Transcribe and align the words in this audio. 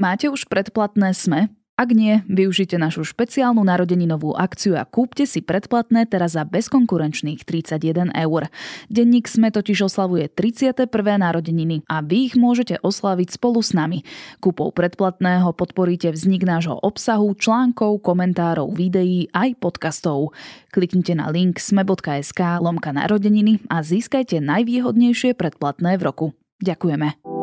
Máte 0.00 0.32
už 0.32 0.48
predplatné 0.48 1.12
SME? 1.12 1.52
Ak 1.76 1.92
nie, 1.92 2.24
využite 2.24 2.80
našu 2.80 3.04
špeciálnu 3.04 3.60
narodeninovú 3.60 4.32
akciu 4.32 4.76
a 4.80 4.88
kúpte 4.88 5.28
si 5.28 5.44
predplatné 5.44 6.08
teraz 6.08 6.36
za 6.36 6.48
bezkonkurenčných 6.48 7.44
31 7.44 8.08
eur. 8.16 8.48
Denník 8.88 9.28
SME 9.28 9.52
totiž 9.52 9.92
oslavuje 9.92 10.32
31. 10.32 10.88
narodeniny 11.20 11.84
a 11.84 12.00
vy 12.00 12.32
ich 12.32 12.34
môžete 12.36 12.80
oslaviť 12.80 13.36
spolu 13.36 13.60
s 13.60 13.76
nami. 13.76 14.04
Kúpou 14.40 14.72
predplatného 14.72 15.52
podporíte 15.52 16.08
vznik 16.12 16.48
nášho 16.48 16.80
obsahu, 16.80 17.36
článkov, 17.36 18.00
komentárov, 18.00 18.72
videí 18.72 19.28
aj 19.36 19.56
podcastov. 19.60 20.32
Kliknite 20.72 21.12
na 21.12 21.28
link 21.28 21.60
sme.sk 21.60 22.40
lomka 22.60 22.92
narodeniny 22.92 23.60
a 23.68 23.84
získajte 23.84 24.40
najvýhodnejšie 24.40 25.36
predplatné 25.36 26.00
v 26.00 26.02
roku. 26.08 26.26
Ďakujeme. 26.60 27.39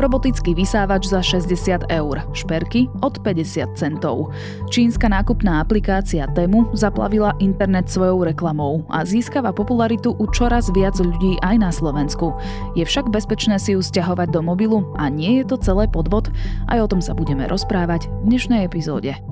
Robotický 0.00 0.56
vysávač 0.56 1.06
za 1.06 1.20
60 1.20 1.92
eur, 1.92 2.16
šperky 2.32 2.88
od 3.04 3.20
50 3.20 3.76
centov. 3.76 4.32
Čínska 4.72 5.06
nákupná 5.06 5.60
aplikácia 5.60 6.26
Temu 6.32 6.66
zaplavila 6.72 7.36
internet 7.38 7.92
svojou 7.92 8.24
reklamou 8.24 8.88
a 8.88 9.04
získava 9.04 9.52
popularitu 9.52 10.16
u 10.16 10.24
čoraz 10.32 10.72
viac 10.72 10.96
ľudí 10.96 11.36
aj 11.44 11.56
na 11.60 11.70
Slovensku. 11.70 12.32
Je 12.72 12.82
však 12.82 13.12
bezpečné 13.12 13.60
si 13.60 13.76
ju 13.76 13.84
stiahovať 13.84 14.32
do 14.32 14.40
mobilu 14.40 14.88
a 14.96 15.12
nie 15.12 15.44
je 15.44 15.52
to 15.52 15.56
celé 15.60 15.84
podvod? 15.86 16.32
Aj 16.66 16.80
o 16.80 16.88
tom 16.88 17.04
sa 17.04 17.12
budeme 17.12 17.44
rozprávať 17.46 18.08
v 18.24 18.34
dnešnej 18.34 18.64
epizóde. 18.64 19.29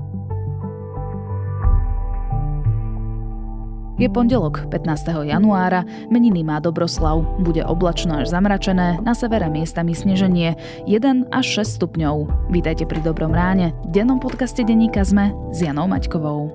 Je 3.99 4.07
pondelok, 4.07 4.71
15. 4.71 5.27
januára, 5.27 5.83
meniny 6.07 6.39
má 6.39 6.63
Dobroslav. 6.63 7.19
Bude 7.43 7.59
oblačno 7.67 8.23
až 8.23 8.31
zamračené, 8.31 8.95
na 9.03 9.11
severe 9.11 9.51
miestami 9.51 9.91
sneženie, 9.91 10.55
1 10.87 11.27
až 11.35 11.67
6 11.67 11.83
stupňov. 11.83 12.47
Vítajte 12.47 12.87
pri 12.87 13.03
Dobrom 13.03 13.35
ráne, 13.35 13.75
v 13.91 13.99
dennom 13.99 14.23
podcaste 14.23 14.63
Deníka 14.63 15.03
sme 15.03 15.35
s 15.51 15.59
Janou 15.59 15.91
Maťkovou. 15.91 16.47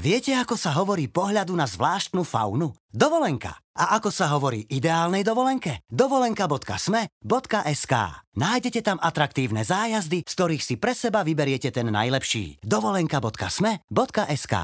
Viete, 0.00 0.32
ako 0.40 0.56
sa 0.56 0.72
hovorí 0.80 1.12
pohľadu 1.12 1.52
na 1.52 1.68
zvláštnu 1.68 2.24
faunu? 2.24 2.72
Dovolenka. 2.88 3.60
A 3.80 3.96
ako 3.96 4.12
sa 4.12 4.28
hovorí 4.36 4.68
ideálnej 4.68 5.24
dovolenke? 5.24 5.80
Dovolenka.sme.sk 5.88 7.94
Nájdete 8.36 8.84
tam 8.84 9.00
atraktívne 9.00 9.64
zájazdy, 9.64 10.28
z 10.28 10.32
ktorých 10.36 10.60
si 10.60 10.76
pre 10.76 10.92
seba 10.92 11.24
vyberiete 11.24 11.72
ten 11.72 11.88
najlepší. 11.88 12.60
Dovolenka.sme.sk 12.60 14.54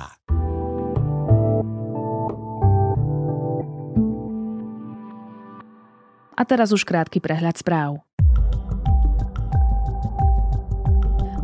A 6.36 6.44
teraz 6.44 6.76
už 6.76 6.84
krátky 6.84 7.24
prehľad 7.24 7.56
správ. 7.56 8.04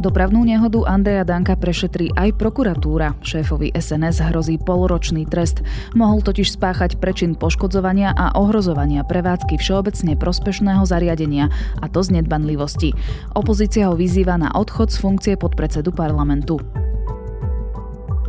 Dopravnú 0.02 0.42
nehodu 0.42 0.82
Andreja 0.82 1.22
Danka 1.22 1.54
prešetrí 1.54 2.10
aj 2.18 2.34
prokuratúra. 2.34 3.14
Šéfovi 3.22 3.70
SNS 3.70 4.34
hrozí 4.34 4.58
polročný 4.58 5.30
trest. 5.30 5.62
Mohol 5.94 6.26
totiž 6.26 6.58
spáchať 6.58 6.98
prečin 6.98 7.38
poškodzovania 7.38 8.10
a 8.10 8.34
ohrozovania 8.34 9.06
prevádzky 9.06 9.62
všeobecne 9.62 10.18
prospešného 10.18 10.82
zariadenia, 10.82 11.54
a 11.78 11.86
to 11.86 12.02
z 12.02 12.18
nedbanlivosti. 12.18 12.98
Opozícia 13.38 13.86
ho 13.86 13.94
vyzýva 13.94 14.34
na 14.42 14.50
odchod 14.50 14.90
z 14.90 14.98
funkcie 14.98 15.34
podpredsedu 15.38 15.94
parlamentu. 15.94 16.58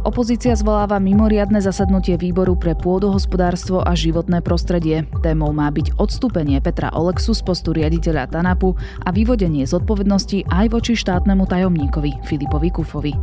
Opozícia 0.03 0.51
zvoláva 0.51 0.99
mimoriadne 0.99 1.63
zasadnutie 1.63 2.19
výboru 2.19 2.59
pre 2.59 2.75
pôdohospodárstvo 2.75 3.87
a 3.87 3.95
životné 3.95 4.43
prostredie. 4.43 5.07
Témou 5.23 5.55
má 5.55 5.71
byť 5.71 5.95
odstúpenie 5.95 6.59
Petra 6.59 6.91
Olexu 6.91 7.31
z 7.31 7.39
postu 7.39 7.71
riaditeľa 7.71 8.27
TANAPu 8.35 8.75
a 8.75 9.09
vyvodenie 9.15 9.63
zodpovednosti 9.63 10.43
aj 10.51 10.75
voči 10.75 10.99
štátnemu 10.99 11.47
tajomníkovi 11.47 12.19
Filipovi 12.27 12.69
Kufovi. 12.75 13.13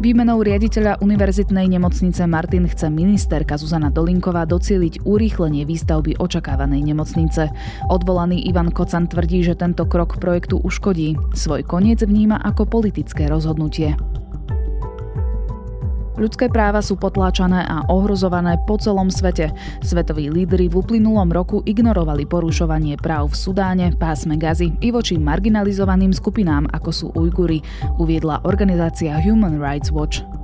Výmenou 0.00 0.40
riaditeľa 0.40 1.04
Univerzitnej 1.04 1.68
nemocnice 1.68 2.24
Martin 2.24 2.64
chce 2.64 2.88
ministerka 2.88 3.60
Zuzana 3.60 3.92
Dolinková 3.92 4.48
docieliť 4.48 5.04
urýchlenie 5.04 5.68
výstavby 5.68 6.16
očakávanej 6.16 6.80
nemocnice. 6.80 7.52
Odvolaný 7.92 8.48
Ivan 8.48 8.72
Kocan 8.72 9.04
tvrdí, 9.04 9.44
že 9.44 9.52
tento 9.52 9.84
krok 9.84 10.16
projektu 10.16 10.64
uškodí. 10.64 11.14
Svoj 11.36 11.62
koniec 11.68 12.00
vníma 12.02 12.40
ako 12.40 12.66
politické 12.66 13.28
rozhodnutie. 13.28 13.94
Ľudské 16.22 16.46
práva 16.46 16.78
sú 16.78 16.94
potláčané 16.94 17.66
a 17.66 17.82
ohrozované 17.90 18.54
po 18.62 18.78
celom 18.78 19.10
svete. 19.10 19.50
Svetoví 19.82 20.30
lídry 20.30 20.70
v 20.70 20.78
uplynulom 20.78 21.26
roku 21.34 21.66
ignorovali 21.66 22.30
porušovanie 22.30 22.94
práv 22.94 23.34
v 23.34 23.42
Sudáne, 23.42 23.90
pásme 23.90 24.38
Gazy 24.38 24.70
i 24.78 24.94
voči 24.94 25.18
marginalizovaným 25.18 26.14
skupinám, 26.14 26.70
ako 26.70 26.90
sú 26.94 27.06
Ujguri, 27.18 27.58
uviedla 27.98 28.46
organizácia 28.46 29.18
Human 29.18 29.58
Rights 29.58 29.90
Watch. 29.90 30.41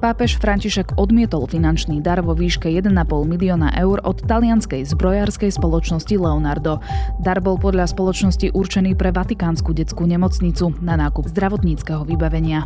Pápež 0.00 0.40
František 0.40 0.96
odmietol 0.96 1.44
finančný 1.44 2.00
dar 2.00 2.24
vo 2.24 2.32
výške 2.32 2.72
1,5 2.72 2.88
milióna 3.28 3.76
eur 3.76 4.00
od 4.00 4.24
talianskej 4.24 4.88
zbrojárskej 4.88 5.52
spoločnosti 5.52 6.16
Leonardo. 6.16 6.80
Dar 7.20 7.44
bol 7.44 7.60
podľa 7.60 7.84
spoločnosti 7.84 8.56
určený 8.56 8.96
pre 8.96 9.12
Vatikánsku 9.12 9.76
detskú 9.76 10.08
nemocnicu 10.08 10.72
na 10.80 10.96
nákup 10.96 11.28
zdravotníckého 11.28 12.08
vybavenia. 12.08 12.64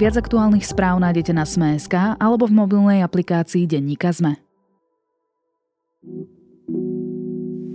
Viac 0.00 0.16
aktuálnych 0.16 0.64
správ 0.64 0.96
nájdete 0.96 1.36
na 1.36 1.44
Sme.sk 1.44 2.16
alebo 2.16 2.48
v 2.48 2.56
mobilnej 2.56 3.04
aplikácii 3.04 3.68
Denníka 3.68 4.16
Sme. 4.16 4.40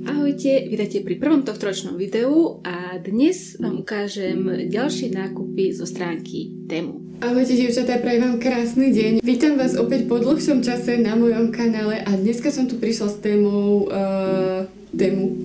Ahojte, 0.07 0.72
vítajte 0.72 1.03
pri 1.03 1.19
prvom 1.19 1.44
tohtoročnom 1.44 2.00
videu 2.00 2.63
a 2.63 2.95
dnes 2.95 3.59
vám 3.59 3.84
ukážem 3.84 4.40
ďalšie 4.72 5.12
nákupy 5.12 5.75
zo 5.75 5.84
stránky 5.84 6.56
Temu. 6.63 7.03
Ahojte 7.19 7.51
dievčatá, 7.51 8.00
prajem 8.00 8.23
vám 8.23 8.38
krásny 8.40 8.96
deň. 8.96 9.13
Vítam 9.19 9.59
vás 9.59 9.75
opäť 9.75 10.07
po 10.07 10.16
dlhšom 10.16 10.63
čase 10.63 10.96
na 11.03 11.19
mojom 11.19 11.51
kanále 11.51 12.00
a 12.07 12.16
dneska 12.16 12.56
som 12.56 12.72
tu 12.72 12.79
prišla 12.79 13.07
s 13.12 13.17
témou 13.19 13.91
uh, 13.91 14.63
Temu. 14.96 15.44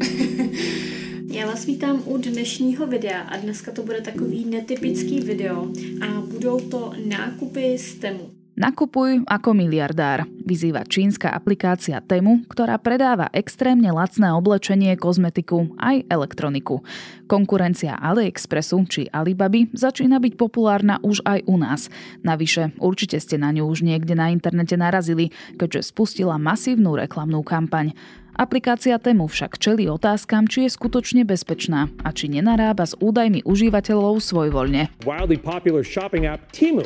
Já 1.35 1.47
vás 1.47 1.67
vítám 1.67 2.03
u 2.07 2.15
dnešního 2.23 2.87
videa 2.87 3.21
a 3.21 3.43
dneska 3.43 3.73
to 3.75 3.83
bude 3.83 4.01
takový 4.01 4.47
netypický 4.47 5.21
video 5.21 5.75
a 6.07 6.23
budou 6.23 6.61
to 6.61 6.93
nákupy 7.03 7.79
z 7.79 7.95
Temu. 7.95 8.42
Nakupuj 8.53 9.25
ako 9.25 9.57
miliardár, 9.57 10.29
vyzýva 10.45 10.85
čínska 10.85 11.33
aplikácia 11.33 12.05
Temu, 12.05 12.45
ktorá 12.53 12.77
predáva 12.77 13.33
extrémne 13.33 13.89
lacné 13.89 14.29
oblečenie, 14.29 14.93
kozmetiku 15.01 15.73
aj 15.81 16.05
elektroniku. 16.13 16.85
Konkurencia 17.25 17.97
AliExpressu 17.97 18.85
či 18.93 19.09
Alibaby 19.09 19.73
začína 19.73 20.21
byť 20.21 20.37
populárna 20.37 21.01
už 21.01 21.25
aj 21.25 21.49
u 21.49 21.57
nás. 21.57 21.89
Navyše, 22.21 22.77
určite 22.77 23.17
ste 23.25 23.41
na 23.41 23.57
ňu 23.57 23.73
už 23.73 23.89
niekde 23.89 24.13
na 24.13 24.29
internete 24.29 24.77
narazili, 24.77 25.33
keďže 25.57 25.89
spustila 25.89 26.37
masívnu 26.37 26.93
reklamnú 26.93 27.41
kampaň. 27.41 27.97
Aplikácia 28.37 29.01
Temu 29.01 29.33
však 29.33 29.57
čelí 29.57 29.89
otázkam, 29.89 30.45
či 30.45 30.69
je 30.69 30.77
skutočne 30.77 31.25
bezpečná 31.25 31.89
a 32.05 32.13
či 32.13 32.29
nenarába 32.29 32.85
s 32.85 32.93
údajmi 33.01 33.49
užívateľov 33.49 34.21
svojvoľne. 34.21 34.93
Wildly 35.09 35.41
popular 35.41 35.81
shopping 35.85 36.29
app 36.29 36.53
Temu, 36.53 36.85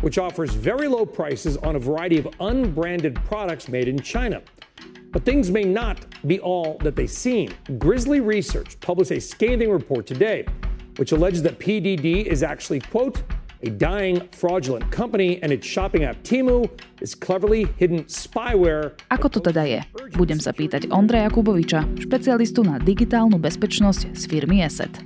which 0.00 0.18
offers 0.18 0.52
very 0.54 0.88
low 0.88 1.06
prices 1.06 1.56
on 1.58 1.76
a 1.76 1.78
variety 1.78 2.18
of 2.18 2.28
unbranded 2.40 3.14
products 3.24 3.68
made 3.68 3.88
in 3.88 3.98
China. 3.98 4.42
But 5.12 5.24
things 5.24 5.50
may 5.50 5.64
not 5.64 6.04
be 6.26 6.40
all 6.40 6.78
that 6.82 6.96
they 6.96 7.06
seem. 7.06 7.54
Grizzly 7.78 8.20
Research 8.20 8.78
published 8.80 9.12
a 9.12 9.20
scathing 9.20 9.70
report 9.70 10.06
today, 10.06 10.46
which 10.96 11.12
alleges 11.12 11.42
that 11.42 11.58
PDD 11.58 12.24
is 12.26 12.42
actually, 12.42 12.80
quote, 12.80 13.22
a 13.62 13.70
dying 13.70 14.28
fraudulent 14.32 14.90
company 14.92 15.42
and 15.42 15.52
its 15.52 15.66
shopping 15.66 16.04
app 16.04 16.22
Timu 16.22 16.68
is 17.00 17.14
cleverly 17.14 17.66
hidden 17.76 18.04
spyware. 18.04 18.92
Ako 19.10 19.28
to 19.32 19.40
teda 19.40 19.64
je? 19.64 19.80
Budem 20.12 20.36
sa 20.36 20.52
pýtať 20.52 20.92
Ondreja 20.92 21.32
Kuboviča, 21.32 21.88
špecialistu 21.96 22.60
na 22.60 22.76
digitálnu 22.76 23.40
bezpečnosť 23.40 24.12
z 24.12 24.22
firmy 24.28 24.60
ESET. 24.60 25.00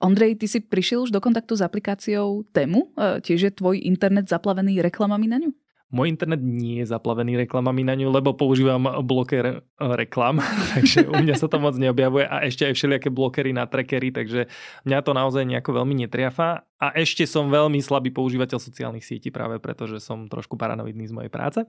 Ondrej, 0.00 0.40
ty 0.40 0.48
si 0.48 0.64
prišiel 0.64 1.04
už 1.04 1.12
do 1.12 1.20
kontaktu 1.20 1.60
s 1.60 1.62
aplikáciou 1.62 2.48
Temu? 2.56 2.88
E, 2.96 3.20
tiež 3.20 3.40
je 3.44 3.52
tvoj 3.52 3.84
internet 3.84 4.32
zaplavený 4.32 4.80
reklamami 4.80 5.28
na 5.28 5.36
ňu? 5.36 5.52
Môj 5.90 6.06
internet 6.06 6.38
nie 6.40 6.80
je 6.80 6.88
zaplavený 6.88 7.34
reklamami 7.34 7.82
na 7.84 7.98
ňu, 7.98 8.08
lebo 8.08 8.32
používam 8.32 8.80
bloker 9.04 9.44
e, 9.44 9.54
reklam, 10.00 10.40
takže 10.72 11.04
u 11.04 11.20
mňa 11.20 11.36
sa 11.36 11.52
to 11.52 11.60
moc 11.60 11.76
neobjavuje 11.76 12.24
a 12.24 12.48
ešte 12.48 12.64
aj 12.64 12.80
všelijaké 12.80 13.12
blokery 13.12 13.52
na 13.52 13.68
trackery, 13.68 14.08
takže 14.08 14.48
mňa 14.88 14.98
to 15.04 15.12
naozaj 15.12 15.44
nejako 15.44 15.84
veľmi 15.84 16.06
netriafa 16.06 16.64
a 16.80 16.86
ešte 16.96 17.28
som 17.28 17.52
veľmi 17.52 17.84
slabý 17.84 18.08
používateľ 18.08 18.56
sociálnych 18.56 19.04
sietí 19.04 19.28
práve 19.28 19.60
preto, 19.60 19.84
že 19.84 20.00
som 20.00 20.32
trošku 20.32 20.56
paranoidný 20.56 21.10
z 21.10 21.12
mojej 21.12 21.28
práce. 21.28 21.60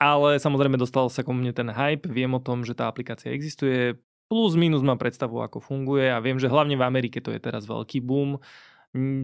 Ale 0.00 0.40
samozrejme 0.40 0.80
dostal 0.80 1.12
sa 1.12 1.20
ku 1.20 1.36
mne 1.36 1.52
ten 1.52 1.68
hype, 1.68 2.08
viem 2.08 2.32
o 2.32 2.40
tom, 2.40 2.64
že 2.64 2.72
tá 2.72 2.88
aplikácia 2.88 3.36
existuje, 3.36 4.00
plus 4.30 4.54
minus 4.54 4.86
mám 4.86 4.94
predstavu, 4.94 5.42
ako 5.42 5.58
funguje 5.58 6.06
a 6.06 6.22
viem, 6.22 6.38
že 6.38 6.46
hlavne 6.46 6.78
v 6.78 6.86
Amerike 6.86 7.18
to 7.18 7.34
je 7.34 7.42
teraz 7.42 7.66
veľký 7.66 7.98
boom. 7.98 8.38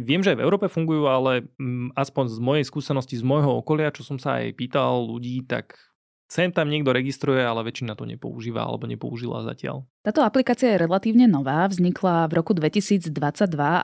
Viem, 0.03 0.23
že 0.27 0.35
aj 0.35 0.39
v 0.39 0.45
Európe 0.47 0.67
fungujú, 0.67 1.07
ale 1.07 1.47
aspoň 1.95 2.25
z 2.35 2.39
mojej 2.43 2.65
skúsenosti, 2.67 3.15
z 3.15 3.23
môjho 3.23 3.63
okolia, 3.63 3.95
čo 3.95 4.03
som 4.03 4.19
sa 4.19 4.43
aj 4.43 4.59
pýtal 4.59 5.07
ľudí, 5.07 5.47
tak 5.47 5.79
Sem 6.27 6.51
tam 6.51 6.67
niekto 6.67 6.91
registruje, 6.91 7.39
ale 7.39 7.63
väčšina 7.63 7.95
to 7.95 8.03
nepoužíva 8.03 8.67
alebo 8.67 8.91
nepoužila 8.91 9.47
zatiaľ. 9.47 9.87
Táto 10.03 10.27
aplikácia 10.27 10.75
je 10.75 10.83
relatívne 10.83 11.31
nová, 11.31 11.67
vznikla 11.71 12.27
v 12.27 12.33
roku 12.39 12.51
2022, 12.51 13.11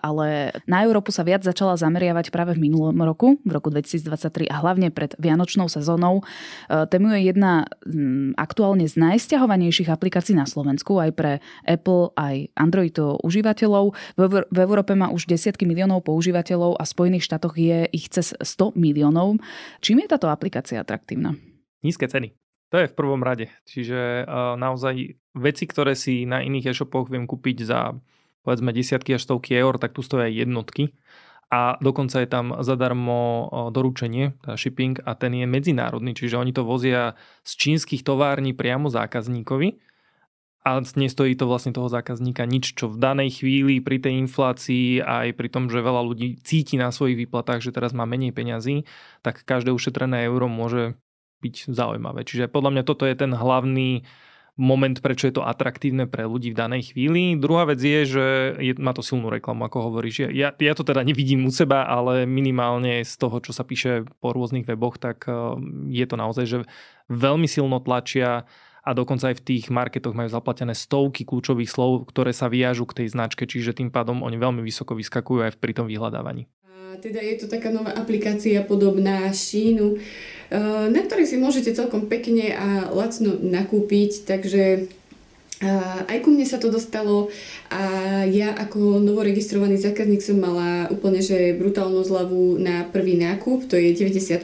ale 0.02 0.50
na 0.66 0.82
Európu 0.82 1.14
sa 1.14 1.22
viac 1.22 1.46
začala 1.46 1.78
zameriavať 1.78 2.34
práve 2.34 2.58
v 2.58 2.66
minulom 2.66 2.98
roku, 3.02 3.38
v 3.42 3.50
roku 3.50 3.70
2023 3.70 4.50
a 4.50 4.58
hlavne 4.58 4.90
pred 4.90 5.14
Vianočnou 5.22 5.70
sezónou. 5.70 6.22
E, 6.66 6.86
Tému 6.90 7.14
je 7.14 7.30
jedna 7.30 7.66
aktuálne 8.34 8.90
z 8.90 8.98
najsťahovanejších 8.98 9.90
aplikácií 9.90 10.34
na 10.34 10.46
Slovensku 10.46 10.98
aj 10.98 11.10
pre 11.14 11.32
Apple, 11.62 12.10
aj 12.18 12.50
Android 12.58 12.94
užívateľov. 13.22 13.94
V 14.18 14.58
Európe 14.58 14.98
má 14.98 15.14
už 15.14 15.30
desiatky 15.30 15.62
miliónov 15.62 16.02
používateľov 16.06 16.78
a 16.78 16.82
v 16.82 16.90
Spojených 16.90 17.26
štátoch 17.26 17.54
je 17.54 17.86
ich 17.94 18.10
cez 18.10 18.34
100 18.34 18.74
miliónov. 18.74 19.38
Čím 19.78 20.02
je 20.02 20.10
táto 20.10 20.26
aplikácia 20.26 20.82
atraktívna? 20.82 21.34
Nízke 21.82 22.08
ceny. 22.08 22.34
To 22.72 22.80
je 22.80 22.88
v 22.88 22.96
prvom 22.96 23.20
rade. 23.20 23.52
Čiže 23.68 24.24
uh, 24.24 24.56
naozaj 24.56 25.20
veci, 25.36 25.64
ktoré 25.68 25.92
si 25.92 26.24
na 26.24 26.40
iných 26.40 26.72
e-shopoch 26.72 27.12
viem 27.12 27.28
kúpiť 27.28 27.68
za 27.68 27.92
povedzme 28.42 28.74
desiatky 28.74 29.14
až 29.14 29.28
stovky 29.28 29.54
eur, 29.54 29.78
tak 29.78 29.94
tu 29.94 30.02
stoja 30.02 30.26
jednotky. 30.26 30.96
A 31.52 31.76
dokonca 31.84 32.16
je 32.24 32.28
tam 32.32 32.64
zadarmo 32.64 33.44
doručenie, 33.76 34.32
teda 34.40 34.56
shipping, 34.56 34.96
a 35.04 35.12
ten 35.12 35.36
je 35.36 35.44
medzinárodný, 35.44 36.16
čiže 36.16 36.40
oni 36.40 36.56
to 36.56 36.64
vozia 36.64 37.12
z 37.44 37.52
čínskych 37.60 38.00
tovární 38.00 38.56
priamo 38.56 38.88
zákazníkovi 38.88 39.76
a 40.64 40.80
nestojí 40.80 41.36
to 41.36 41.44
vlastne 41.44 41.76
toho 41.76 41.92
zákazníka 41.92 42.48
nič, 42.48 42.72
čo 42.72 42.88
v 42.88 42.96
danej 42.96 43.42
chvíli 43.42 43.84
pri 43.84 44.00
tej 44.00 44.24
inflácii 44.24 45.04
aj 45.04 45.36
pri 45.36 45.48
tom, 45.52 45.68
že 45.68 45.84
veľa 45.84 46.02
ľudí 46.06 46.40
cíti 46.40 46.80
na 46.80 46.88
svojich 46.88 47.20
výplatách, 47.26 47.60
že 47.60 47.74
teraz 47.74 47.92
má 47.92 48.08
menej 48.08 48.32
peňazí, 48.32 48.88
tak 49.20 49.44
každé 49.44 49.74
ušetrené 49.76 50.24
euro 50.24 50.48
môže 50.48 50.96
byť 51.42 51.74
zaujímavé. 51.74 52.22
Čiže 52.22 52.46
podľa 52.46 52.70
mňa 52.78 52.82
toto 52.86 53.02
je 53.02 53.18
ten 53.18 53.34
hlavný 53.34 54.06
moment, 54.60 54.92
prečo 55.00 55.28
je 55.28 55.34
to 55.40 55.48
atraktívne 55.48 56.04
pre 56.04 56.28
ľudí 56.28 56.52
v 56.52 56.60
danej 56.60 56.92
chvíli. 56.92 57.40
Druhá 57.40 57.64
vec 57.64 57.80
je, 57.80 58.04
že 58.04 58.26
je, 58.60 58.72
má 58.76 58.92
to 58.92 59.00
silnú 59.00 59.32
reklamu, 59.32 59.64
ako 59.64 59.90
hovoríš. 59.90 60.28
Ja, 60.28 60.52
ja 60.52 60.72
to 60.76 60.84
teda 60.84 61.00
nevidím 61.00 61.48
u 61.48 61.52
seba, 61.52 61.88
ale 61.88 62.28
minimálne 62.28 63.00
z 63.00 63.14
toho, 63.16 63.40
čo 63.40 63.56
sa 63.56 63.64
píše 63.64 64.04
po 64.20 64.36
rôznych 64.36 64.68
weboch, 64.68 65.00
tak 65.00 65.24
eh, 65.24 65.34
je 65.88 66.04
to 66.04 66.16
naozaj, 66.20 66.44
že 66.44 66.58
veľmi 67.08 67.48
silno 67.48 67.80
tlačia 67.80 68.44
a 68.82 68.90
dokonca 68.92 69.30
aj 69.30 69.40
v 69.40 69.46
tých 69.46 69.64
marketoch 69.70 70.12
majú 70.12 70.28
zaplatené 70.28 70.74
stovky 70.74 71.22
kľúčových 71.22 71.70
slov, 71.70 72.10
ktoré 72.10 72.34
sa 72.34 72.50
viažu 72.50 72.84
k 72.84 73.02
tej 73.02 73.14
značke, 73.14 73.46
čiže 73.46 73.78
tým 73.78 73.94
pádom 73.94 74.20
oni 74.26 74.36
veľmi 74.36 74.60
vysoko 74.60 74.98
vyskakujú 74.98 75.48
aj 75.48 75.56
pri 75.62 75.72
tom 75.72 75.86
vyhľadávaní 75.86 76.50
teda 77.00 77.20
je 77.24 77.36
to 77.40 77.46
taká 77.48 77.72
nová 77.72 77.96
aplikácia 77.96 78.60
podobná 78.62 79.32
Šínu, 79.32 79.96
na 80.92 81.00
ktorej 81.00 81.32
si 81.32 81.36
môžete 81.40 81.72
celkom 81.72 82.12
pekne 82.12 82.52
a 82.52 82.68
lacno 82.92 83.40
nakúpiť, 83.40 84.28
takže 84.28 84.92
a 85.62 86.02
aj 86.10 86.26
ku 86.26 86.34
mne 86.34 86.42
sa 86.42 86.58
to 86.58 86.74
dostalo 86.74 87.30
a 87.70 87.82
ja 88.26 88.50
ako 88.50 88.98
novoregistrovaný 88.98 89.78
zákazník 89.78 90.18
som 90.18 90.42
mala 90.42 90.90
úplne 90.90 91.22
že 91.22 91.54
brutálnu 91.54 92.02
zľavu 92.02 92.58
na 92.58 92.82
prvý 92.90 93.14
nákup, 93.14 93.70
to 93.70 93.78
je 93.78 93.94
90%, 93.94 94.42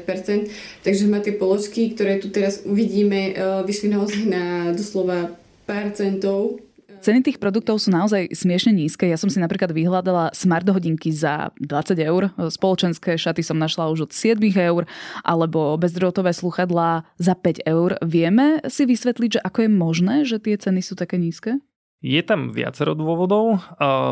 takže 0.87 1.11
ma 1.11 1.19
tie 1.19 1.35
položky, 1.35 1.91
ktoré 1.91 2.23
tu 2.23 2.31
teraz 2.31 2.63
uvidíme, 2.63 3.35
eh, 3.35 3.67
vyšli 3.67 3.91
naozaj 3.91 4.23
na 4.31 4.71
doslova 4.79 5.35
pár 5.67 5.91
centov 5.91 6.63
Ceny 6.99 7.23
tých 7.23 7.39
produktov 7.39 7.79
sú 7.79 7.95
naozaj 7.95 8.35
smiešne 8.35 8.75
nízke. 8.75 9.07
Ja 9.07 9.15
som 9.15 9.31
si 9.31 9.39
napríklad 9.39 9.71
vyhľadala 9.71 10.35
smart 10.35 10.67
hodinky 10.67 11.15
za 11.15 11.55
20 11.63 11.95
eur, 12.03 12.35
spoločenské 12.37 13.15
šaty 13.15 13.41
som 13.47 13.55
našla 13.57 13.89
už 13.95 14.11
od 14.11 14.13
7 14.13 14.43
eur, 14.53 14.83
alebo 15.23 15.79
bezdrôtové 15.79 16.35
sluchadlá 16.35 17.07
za 17.17 17.39
5 17.39 17.65
eur. 17.65 17.97
Vieme 18.03 18.61
si 18.67 18.83
vysvetliť, 18.85 19.39
že 19.39 19.45
ako 19.47 19.59
je 19.65 19.71
možné, 19.71 20.15
že 20.27 20.43
tie 20.43 20.59
ceny 20.59 20.83
sú 20.83 20.99
také 20.99 21.17
nízke? 21.23 21.63
Je 22.03 22.23
tam 22.23 22.51
viacero 22.51 22.99
dôvodov. 22.99 23.63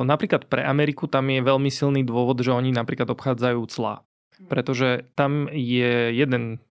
Napríklad 0.06 0.46
pre 0.46 0.62
Ameriku 0.62 1.06
tam 1.10 1.30
je 1.30 1.42
veľmi 1.42 1.70
silný 1.70 2.06
dôvod, 2.06 2.38
že 2.38 2.54
oni 2.54 2.70
napríklad 2.70 3.10
obchádzajú 3.10 3.60
clá. 3.70 4.06
Pretože 4.46 5.10
tam 5.18 5.48
je 5.50 6.14
jeden 6.14 6.62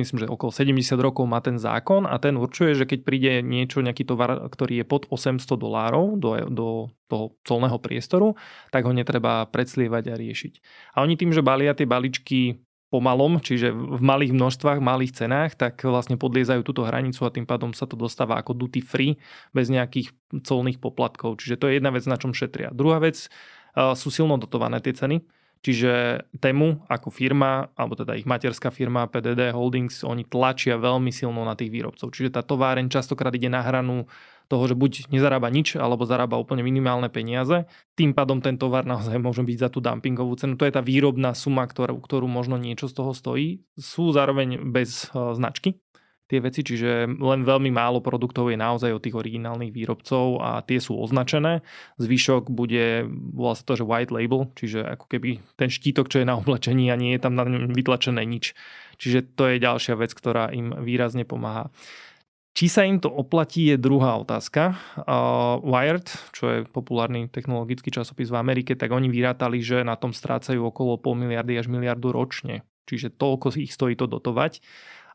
myslím, 0.00 0.24
že 0.24 0.32
okolo 0.32 0.50
70 0.50 0.96
rokov 0.98 1.28
má 1.28 1.44
ten 1.44 1.60
zákon 1.60 2.08
a 2.08 2.16
ten 2.16 2.40
určuje, 2.40 2.72
že 2.72 2.88
keď 2.88 2.98
príde 3.04 3.32
niečo, 3.44 3.84
nejaký 3.84 4.08
tovar, 4.08 4.40
ktorý 4.48 4.80
je 4.80 4.86
pod 4.88 5.04
800 5.12 5.44
dolárov 5.60 6.16
do, 6.16 6.30
do 6.48 6.68
toho 7.06 7.36
colného 7.44 7.76
priestoru, 7.76 8.34
tak 8.72 8.88
ho 8.88 8.92
netreba 8.96 9.44
predslievať 9.46 10.04
a 10.10 10.14
riešiť. 10.16 10.52
A 10.96 11.04
oni 11.04 11.20
tým, 11.20 11.36
že 11.36 11.44
balia 11.44 11.76
tie 11.76 11.84
baličky 11.84 12.64
pomalom, 12.90 13.38
čiže 13.38 13.70
v 13.70 14.02
malých 14.02 14.34
množstvách, 14.34 14.82
malých 14.82 15.14
cenách, 15.14 15.54
tak 15.54 15.86
vlastne 15.86 16.18
podliezajú 16.18 16.66
túto 16.66 16.82
hranicu 16.82 17.22
a 17.22 17.30
tým 17.30 17.46
pádom 17.46 17.70
sa 17.70 17.86
to 17.86 17.94
dostáva 17.94 18.34
ako 18.42 18.58
duty 18.58 18.82
free 18.82 19.14
bez 19.54 19.70
nejakých 19.70 20.10
colných 20.42 20.82
poplatkov. 20.82 21.38
Čiže 21.38 21.54
to 21.54 21.70
je 21.70 21.78
jedna 21.78 21.94
vec, 21.94 22.02
na 22.10 22.18
čom 22.18 22.34
šetria. 22.34 22.74
Druhá 22.74 22.98
vec, 22.98 23.30
sú 23.74 24.08
silno 24.10 24.34
dotované 24.34 24.82
tie 24.82 24.90
ceny. 24.90 25.22
Čiže 25.60 26.24
Temu 26.40 26.80
ako 26.88 27.12
firma, 27.12 27.68
alebo 27.76 27.92
teda 27.92 28.16
ich 28.16 28.24
materská 28.24 28.72
firma 28.72 29.04
PDD 29.04 29.52
Holdings, 29.52 30.00
oni 30.08 30.24
tlačia 30.24 30.80
veľmi 30.80 31.12
silno 31.12 31.44
na 31.44 31.52
tých 31.52 31.68
výrobcov. 31.68 32.08
Čiže 32.08 32.32
tá 32.32 32.40
továreň 32.40 32.88
častokrát 32.88 33.32
ide 33.36 33.52
na 33.52 33.60
hranu 33.60 34.08
toho, 34.50 34.64
že 34.66 34.74
buď 34.74 35.12
nezarába 35.14 35.46
nič, 35.46 35.78
alebo 35.78 36.02
zarába 36.08 36.40
úplne 36.40 36.66
minimálne 36.66 37.06
peniaze. 37.06 37.70
Tým 37.94 38.16
pádom 38.16 38.42
ten 38.42 38.58
tovar 38.58 38.82
naozaj 38.82 39.14
môže 39.22 39.46
byť 39.46 39.58
za 39.62 39.68
tú 39.70 39.78
dumpingovú 39.78 40.34
cenu. 40.34 40.58
To 40.58 40.66
je 40.66 40.74
tá 40.74 40.82
výrobná 40.82 41.36
suma, 41.38 41.68
ktorú, 41.68 42.02
ktorú 42.02 42.26
možno 42.26 42.58
niečo 42.58 42.90
z 42.90 42.98
toho 42.98 43.12
stojí. 43.14 43.62
Sú 43.78 44.10
zároveň 44.10 44.58
bez 44.66 45.12
uh, 45.14 45.36
značky, 45.38 45.78
tie 46.30 46.38
veci, 46.38 46.62
čiže 46.62 47.10
len 47.10 47.42
veľmi 47.42 47.74
málo 47.74 47.98
produktov 47.98 48.54
je 48.54 48.56
naozaj 48.56 48.94
od 48.94 49.02
tých 49.02 49.18
originálnych 49.18 49.74
výrobcov 49.74 50.38
a 50.38 50.62
tie 50.62 50.78
sú 50.78 50.94
označené. 50.94 51.66
Zvyšok 51.98 52.54
bude, 52.54 53.10
volá 53.34 53.58
sa 53.58 53.66
to, 53.66 53.74
že 53.74 53.82
white 53.82 54.14
label, 54.14 54.46
čiže 54.54 54.86
ako 54.86 55.10
keby 55.10 55.42
ten 55.58 55.66
štítok, 55.66 56.06
čo 56.06 56.22
je 56.22 56.30
na 56.30 56.38
oblečení 56.38 56.86
a 56.94 56.96
nie 56.96 57.18
je 57.18 57.20
tam 57.26 57.34
na 57.34 57.42
ňom 57.42 57.74
vytlačené 57.74 58.22
nič. 58.22 58.54
Čiže 59.02 59.34
to 59.34 59.50
je 59.50 59.58
ďalšia 59.58 59.98
vec, 59.98 60.14
ktorá 60.14 60.54
im 60.54 60.70
výrazne 60.78 61.26
pomáha. 61.26 61.74
Či 62.50 62.66
sa 62.66 62.82
im 62.82 62.98
to 62.98 63.08
oplatí 63.08 63.70
je 63.70 63.78
druhá 63.78 64.18
otázka. 64.18 64.74
Uh, 64.98 65.62
Wired, 65.62 66.10
čo 66.34 66.44
je 66.50 66.58
populárny 66.66 67.30
technologický 67.30 67.94
časopis 67.94 68.26
v 68.26 68.36
Amerike, 68.36 68.74
tak 68.74 68.90
oni 68.90 69.06
vyrátali, 69.06 69.62
že 69.62 69.86
na 69.86 69.94
tom 69.94 70.10
strácajú 70.10 70.58
okolo 70.68 70.98
pol 70.98 71.14
miliardy 71.14 71.56
až 71.56 71.70
miliardu 71.70 72.10
ročne. 72.10 72.66
Čiže 72.90 73.14
toľko 73.14 73.54
ich 73.54 73.70
stojí 73.70 73.94
to 73.94 74.10
dotovať 74.10 74.58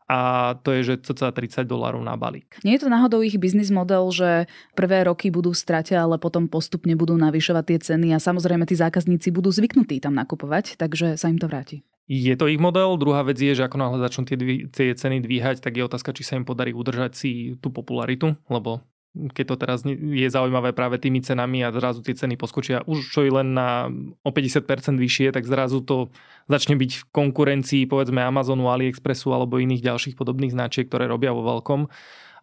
a 0.05 0.53
to 0.61 0.69
je, 0.77 0.93
že 0.93 0.95
cca 1.01 1.33
30 1.33 1.65
dolárov 1.65 2.01
na 2.01 2.13
balík. 2.13 2.61
Nie 2.61 2.77
je 2.77 2.85
to 2.85 2.93
náhodou 2.93 3.25
ich 3.25 3.41
biznis 3.41 3.73
model, 3.73 4.13
že 4.13 4.45
prvé 4.77 5.09
roky 5.09 5.33
budú 5.33 5.51
v 5.51 5.61
strate, 5.61 5.97
ale 5.97 6.21
potom 6.21 6.45
postupne 6.45 6.93
budú 6.93 7.17
navyšovať 7.17 7.63
tie 7.65 7.79
ceny 7.81 8.07
a 8.13 8.21
samozrejme 8.21 8.69
tí 8.69 8.77
zákazníci 8.77 9.33
budú 9.33 9.49
zvyknutí 9.49 9.97
tam 9.97 10.13
nakupovať, 10.13 10.77
takže 10.77 11.17
sa 11.17 11.27
im 11.29 11.41
to 11.41 11.49
vráti. 11.49 11.81
Je 12.05 12.37
to 12.37 12.45
ich 12.45 12.61
model. 12.61 13.01
Druhá 13.01 13.25
vec 13.25 13.41
je, 13.41 13.57
že 13.57 13.65
ako 13.65 13.81
náhle 13.81 13.97
začnú 13.97 14.29
tie, 14.29 14.37
tie 14.69 14.93
ceny 14.93 15.25
dvíhať, 15.25 15.57
tak 15.57 15.73
je 15.73 15.89
otázka, 15.89 16.13
či 16.13 16.21
sa 16.21 16.37
im 16.37 16.45
podarí 16.45 16.69
udržať 16.69 17.17
si 17.17 17.57
tú 17.57 17.73
popularitu, 17.73 18.37
lebo 18.45 18.85
keď 19.15 19.45
to 19.47 19.55
teraz 19.55 19.79
je 19.87 20.27
zaujímavé 20.27 20.75
práve 20.75 20.99
tými 20.99 21.23
cenami 21.23 21.63
a 21.63 21.71
zrazu 21.71 22.03
tie 22.03 22.15
ceny 22.15 22.35
poskočia 22.35 22.83
už 22.83 23.07
čo 23.07 23.23
i 23.23 23.31
len 23.31 23.55
na 23.55 23.87
o 24.21 24.31
50% 24.31 24.67
vyššie, 24.99 25.31
tak 25.31 25.47
zrazu 25.47 25.79
to 25.79 26.11
začne 26.51 26.75
byť 26.75 26.91
v 26.99 27.03
konkurencii 27.15 27.83
povedzme 27.87 28.19
Amazonu, 28.19 28.67
AliExpressu 28.67 29.31
alebo 29.31 29.57
iných 29.57 29.81
ďalších 29.81 30.15
podobných 30.19 30.51
značiek, 30.51 30.85
ktoré 30.85 31.07
robia 31.07 31.31
vo 31.31 31.47
veľkom. 31.47 31.87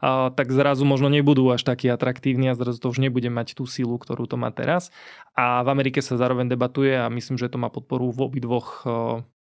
A, 0.02 0.34
tak 0.34 0.50
zrazu 0.50 0.82
možno 0.82 1.12
nebudú 1.12 1.46
až 1.52 1.62
takí 1.62 1.86
atraktívni 1.86 2.50
a 2.50 2.58
zrazu 2.58 2.82
to 2.82 2.90
už 2.90 2.98
nebude 2.98 3.30
mať 3.30 3.54
tú 3.54 3.68
silu, 3.68 3.94
ktorú 4.00 4.26
to 4.26 4.34
má 4.40 4.50
teraz. 4.50 4.90
A 5.38 5.62
v 5.62 5.68
Amerike 5.70 6.02
sa 6.02 6.18
zároveň 6.18 6.50
debatuje 6.50 6.96
a 6.96 7.06
myslím, 7.12 7.38
že 7.38 7.52
to 7.52 7.60
má 7.60 7.70
podporu 7.70 8.10
v 8.10 8.26
obidvoch 8.26 8.82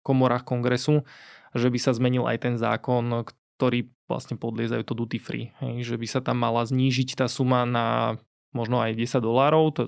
komorách 0.07 0.47
kongresu, 0.47 1.03
že 1.53 1.69
by 1.69 1.79
sa 1.83 1.91
zmenil 1.91 2.25
aj 2.31 2.39
ten 2.39 2.55
zákon, 2.55 3.27
ktorí 3.59 3.91
vlastne 4.07 4.39
podliezajú 4.39 4.83
to 4.87 4.95
duty 4.95 5.19
free. 5.19 5.47
Hej, 5.63 5.95
že 5.95 5.97
by 5.99 6.07
sa 6.07 6.21
tam 6.23 6.43
mala 6.43 6.63
znížiť 6.63 7.19
tá 7.19 7.27
suma 7.27 7.67
na 7.67 8.19
možno 8.57 8.81
aj 8.81 8.97
10 8.97 9.21
dolárov. 9.21 9.65
To, 9.77 9.83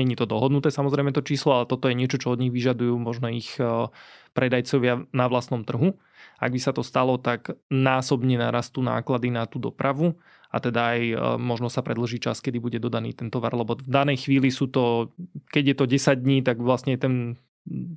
není 0.00 0.16
to 0.16 0.24
dohodnuté 0.24 0.72
samozrejme 0.72 1.12
to 1.12 1.20
číslo, 1.20 1.60
ale 1.60 1.68
toto 1.68 1.92
je 1.92 1.98
niečo, 1.98 2.16
čo 2.16 2.32
od 2.32 2.40
nich 2.40 2.48
vyžadujú 2.48 2.96
možno 2.96 3.28
ich 3.28 3.60
e, 3.60 3.92
predajcovia 4.32 5.04
na 5.12 5.28
vlastnom 5.28 5.68
trhu. 5.68 6.00
Ak 6.40 6.54
by 6.54 6.60
sa 6.62 6.72
to 6.72 6.80
stalo, 6.80 7.20
tak 7.20 7.52
násobne 7.68 8.40
narastú 8.40 8.80
náklady 8.80 9.28
na 9.28 9.44
tú 9.44 9.60
dopravu 9.60 10.16
a 10.48 10.56
teda 10.64 10.96
aj 10.96 11.00
e, 11.04 11.14
možno 11.36 11.68
sa 11.68 11.84
predlží 11.84 12.16
čas, 12.24 12.40
kedy 12.40 12.56
bude 12.56 12.78
dodaný 12.80 13.12
ten 13.12 13.28
tovar, 13.28 13.52
lebo 13.52 13.76
v 13.76 13.84
danej 13.84 14.24
chvíli 14.24 14.48
sú 14.48 14.72
to, 14.72 15.12
keď 15.52 15.64
je 15.68 15.76
to 15.76 15.84
10 16.16 16.24
dní, 16.24 16.38
tak 16.40 16.56
vlastne 16.62 16.96
ten 16.96 17.36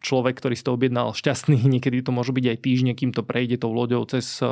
človek, 0.03 0.35
ktorý 0.35 0.55
si 0.59 0.67
to 0.67 0.75
objednal 0.75 1.15
šťastný, 1.15 1.55
niekedy 1.79 2.03
to 2.03 2.11
môže 2.11 2.35
byť 2.35 2.45
aj 2.51 2.57
týždne, 2.59 2.91
kým 2.91 3.15
to 3.15 3.23
prejde 3.23 3.63
tou 3.63 3.71
loďou 3.71 4.03
cez 4.03 4.43
e, 4.43 4.47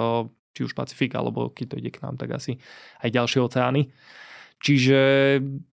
či 0.54 0.66
už 0.66 0.74
Pacifik, 0.74 1.16
alebo 1.16 1.50
keď 1.50 1.66
to 1.74 1.80
ide 1.80 1.92
k 1.94 2.02
nám, 2.04 2.20
tak 2.20 2.36
asi 2.36 2.62
aj 3.02 3.10
ďalšie 3.10 3.40
oceány. 3.42 3.82
Čiže 4.60 5.00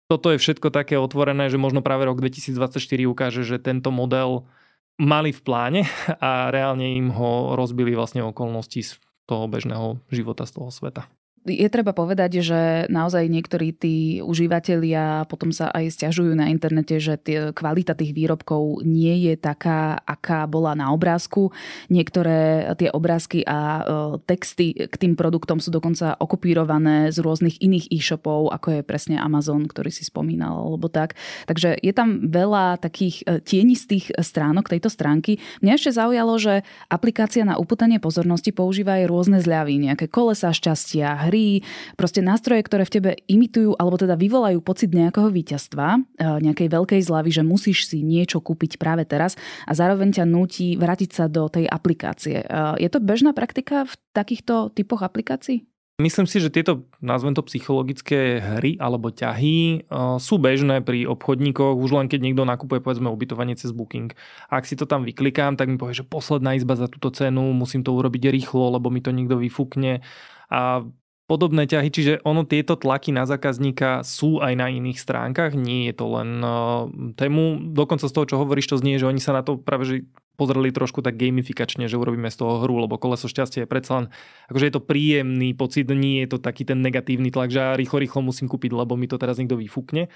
toto 0.10 0.34
je 0.34 0.42
všetko 0.42 0.72
také 0.74 0.98
otvorené, 0.98 1.52
že 1.52 1.62
možno 1.62 1.86
práve 1.86 2.08
rok 2.08 2.18
2024 2.24 2.80
ukáže, 3.06 3.46
že 3.46 3.62
tento 3.62 3.94
model 3.94 4.50
mali 4.98 5.30
v 5.30 5.42
pláne 5.44 5.82
a 6.24 6.50
reálne 6.50 6.98
im 6.98 7.14
ho 7.14 7.54
rozbili 7.54 7.94
vlastne 7.94 8.26
okolnosti 8.26 8.82
z 8.82 8.92
toho 9.30 9.46
bežného 9.46 10.02
života 10.10 10.50
z 10.50 10.58
toho 10.58 10.74
sveta 10.74 11.06
je 11.48 11.68
treba 11.72 11.96
povedať, 11.96 12.44
že 12.44 12.62
naozaj 12.92 13.32
niektorí 13.32 13.72
tí 13.72 14.20
užívateľia 14.20 15.24
potom 15.32 15.56
sa 15.56 15.72
aj 15.72 15.96
stiažujú 15.96 16.36
na 16.36 16.52
internete, 16.52 17.00
že 17.00 17.16
tie, 17.16 17.56
kvalita 17.56 17.96
tých 17.96 18.12
výrobkov 18.12 18.84
nie 18.84 19.30
je 19.30 19.40
taká, 19.40 20.04
aká 20.04 20.44
bola 20.50 20.76
na 20.76 20.92
obrázku. 20.92 21.56
Niektoré 21.88 22.68
tie 22.76 22.92
obrázky 22.92 23.48
a 23.48 23.60
e, 23.60 23.82
texty 24.28 24.76
k 24.76 24.96
tým 25.00 25.16
produktom 25.16 25.64
sú 25.64 25.72
dokonca 25.72 26.20
okopírované 26.20 27.14
z 27.16 27.24
rôznych 27.24 27.64
iných 27.64 27.88
e-shopov, 27.94 28.52
ako 28.52 28.80
je 28.80 28.82
presne 28.84 29.16
Amazon, 29.16 29.64
ktorý 29.64 29.94
si 29.94 30.04
spomínal, 30.04 30.60
alebo 30.60 30.92
tak. 30.92 31.16
Takže 31.48 31.80
je 31.80 31.94
tam 31.96 32.28
veľa 32.28 32.84
takých 32.84 33.24
e, 33.24 33.40
tienistých 33.40 34.12
stránok 34.20 34.68
tejto 34.68 34.92
stránky. 34.92 35.40
Mňa 35.64 35.74
ešte 35.80 35.92
zaujalo, 35.96 36.36
že 36.36 36.68
aplikácia 36.92 37.48
na 37.48 37.56
uputanie 37.56 38.02
pozornosti 38.02 38.52
používa 38.52 39.00
aj 39.00 39.06
rôzne 39.08 39.40
zľavy, 39.40 39.80
nejaké 39.88 40.12
kolesa 40.12 40.52
šťastia, 40.52 41.29
hry, 41.30 41.62
proste 41.94 42.26
nástroje, 42.26 42.66
ktoré 42.66 42.84
v 42.90 42.94
tebe 42.98 43.12
imitujú 43.30 43.78
alebo 43.78 44.02
teda 44.02 44.18
vyvolajú 44.18 44.60
pocit 44.66 44.90
nejakého 44.90 45.30
víťazstva, 45.30 45.88
e, 45.96 46.00
nejakej 46.42 46.68
veľkej 46.74 47.02
zľavy, 47.06 47.30
že 47.30 47.46
musíš 47.46 47.86
si 47.86 48.02
niečo 48.02 48.42
kúpiť 48.42 48.82
práve 48.82 49.06
teraz 49.06 49.38
a 49.70 49.78
zároveň 49.78 50.18
ťa 50.18 50.26
núti 50.26 50.74
vrátiť 50.74 51.10
sa 51.14 51.26
do 51.30 51.46
tej 51.48 51.70
aplikácie. 51.70 52.42
E, 52.42 52.46
je 52.82 52.90
to 52.90 52.98
bežná 52.98 53.38
praktika 53.38 53.86
v 53.86 53.94
takýchto 54.18 54.74
typoch 54.74 55.06
aplikácií? 55.06 55.70
Myslím 56.00 56.32
si, 56.32 56.40
že 56.40 56.48
tieto, 56.48 56.88
nazvem 57.04 57.36
to 57.36 57.44
psychologické 57.44 58.40
hry 58.40 58.80
alebo 58.80 59.12
ťahy 59.12 59.84
uh, 59.92 60.16
sú 60.16 60.40
bežné 60.40 60.80
pri 60.80 61.04
obchodníkoch, 61.04 61.76
už 61.76 61.92
len 61.92 62.08
keď 62.08 62.24
niekto 62.24 62.48
nakupuje 62.48 62.80
povedzme 62.80 63.12
ubytovanie 63.12 63.60
cez 63.60 63.76
Booking. 63.76 64.16
Ak 64.48 64.64
si 64.64 64.80
to 64.80 64.88
tam 64.88 65.04
vyklikám, 65.04 65.60
tak 65.60 65.68
mi 65.68 65.76
povie, 65.76 66.00
že 66.00 66.08
posledná 66.08 66.56
izba 66.56 66.80
za 66.80 66.88
túto 66.88 67.12
cenu, 67.12 67.52
musím 67.52 67.84
to 67.84 67.92
urobiť 67.92 68.32
rýchlo, 68.32 68.80
lebo 68.80 68.88
mi 68.88 69.04
to 69.04 69.12
niekto 69.12 69.44
vyfúkne. 69.44 70.00
A 70.48 70.88
podobné 71.30 71.70
ťahy, 71.70 71.94
čiže 71.94 72.14
ono 72.26 72.42
tieto 72.42 72.74
tlaky 72.74 73.14
na 73.14 73.30
zákazníka 73.30 74.02
sú 74.02 74.42
aj 74.42 74.58
na 74.58 74.74
iných 74.74 74.98
stránkach, 74.98 75.54
nie 75.54 75.86
je 75.86 75.94
to 75.94 76.10
len 76.10 76.42
uh, 76.42 76.90
tému. 77.14 77.62
Dokonca 77.78 78.10
z 78.10 78.16
toho, 78.18 78.26
čo 78.26 78.42
hovoríš, 78.42 78.74
to 78.74 78.82
znie, 78.82 78.98
že 78.98 79.06
oni 79.06 79.22
sa 79.22 79.38
na 79.38 79.46
to 79.46 79.62
práve 79.62 79.86
že 79.86 79.96
pozreli 80.42 80.74
trošku 80.74 81.06
tak 81.06 81.22
gamifikačne, 81.22 81.86
že 81.86 82.02
urobíme 82.02 82.34
z 82.34 82.42
toho 82.42 82.66
hru, 82.66 82.82
lebo 82.82 82.98
koleso 82.98 83.30
šťastia 83.30 83.68
je 83.68 83.70
predsa 83.70 83.92
len, 84.02 84.06
akože 84.50 84.66
je 84.66 84.74
to 84.74 84.82
príjemný 84.82 85.54
pocit, 85.54 85.86
nie 85.94 86.26
je 86.26 86.34
to 86.34 86.38
taký 86.42 86.66
ten 86.66 86.82
negatívny 86.82 87.30
tlak, 87.30 87.54
že 87.54 87.62
ja 87.62 87.78
rýchlo, 87.78 88.02
rýchlo 88.02 88.26
musím 88.26 88.50
kúpiť, 88.50 88.74
lebo 88.74 88.98
mi 88.98 89.06
to 89.06 89.22
teraz 89.22 89.38
niekto 89.38 89.60
vyfúkne. 89.60 90.10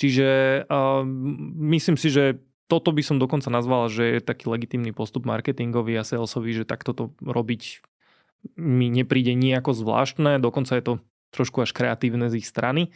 Čiže 0.00 0.64
uh, 0.64 1.04
myslím 1.60 2.00
si, 2.00 2.08
že 2.08 2.40
toto 2.64 2.96
by 2.96 3.04
som 3.04 3.20
dokonca 3.20 3.52
nazval, 3.52 3.92
že 3.92 4.16
je 4.16 4.20
taký 4.24 4.48
legitímny 4.48 4.96
postup 4.96 5.28
marketingový 5.28 6.00
a 6.00 6.06
salesový, 6.08 6.56
že 6.56 6.64
takto 6.64 6.96
to 6.96 7.04
robiť 7.20 7.84
mi 8.56 8.92
nepríde 8.92 9.32
nejako 9.34 9.72
zvláštne, 9.72 10.38
dokonca 10.38 10.76
je 10.76 10.84
to 10.84 10.94
trošku 11.34 11.64
až 11.64 11.74
kreatívne 11.74 12.30
z 12.30 12.38
ich 12.38 12.46
strany. 12.46 12.94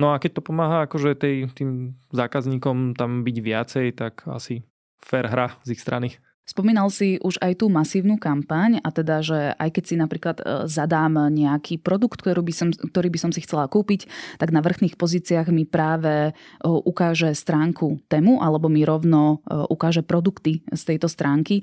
No 0.00 0.16
a 0.16 0.18
keď 0.18 0.40
to 0.40 0.46
pomáha 0.46 0.88
akože 0.88 1.14
tej, 1.14 1.52
tým 1.52 2.00
zákazníkom 2.10 2.96
tam 2.96 3.22
byť 3.22 3.36
viacej, 3.36 3.86
tak 3.94 4.24
asi 4.26 4.64
fair 4.98 5.28
hra 5.28 5.54
z 5.62 5.76
ich 5.76 5.82
strany. 5.82 6.16
Spomínal 6.50 6.90
si 6.90 7.14
už 7.22 7.38
aj 7.38 7.62
tú 7.62 7.70
masívnu 7.70 8.18
kampaň 8.18 8.82
a 8.82 8.90
teda, 8.90 9.22
že 9.22 9.54
aj 9.54 9.70
keď 9.70 9.84
si 9.86 9.94
napríklad 9.94 10.36
e, 10.42 10.66
zadám 10.66 11.30
nejaký 11.30 11.78
produkt, 11.78 12.26
ktorý 12.26 12.42
by 12.42 12.50
som, 12.50 12.68
ktorý 12.74 13.06
by 13.06 13.18
som 13.22 13.30
si 13.30 13.46
chcela 13.46 13.70
kúpiť, 13.70 14.10
tak 14.42 14.50
na 14.50 14.58
vrchných 14.58 14.98
pozíciách 14.98 15.46
mi 15.54 15.62
práve 15.62 16.10
e, 16.10 16.32
ukáže 16.66 17.30
stránku 17.38 18.02
tému 18.10 18.42
alebo 18.42 18.66
mi 18.66 18.82
rovno 18.82 19.46
e, 19.46 19.62
ukáže 19.70 20.02
produkty 20.02 20.66
z 20.74 20.82
tejto 20.82 21.06
stránky. 21.06 21.62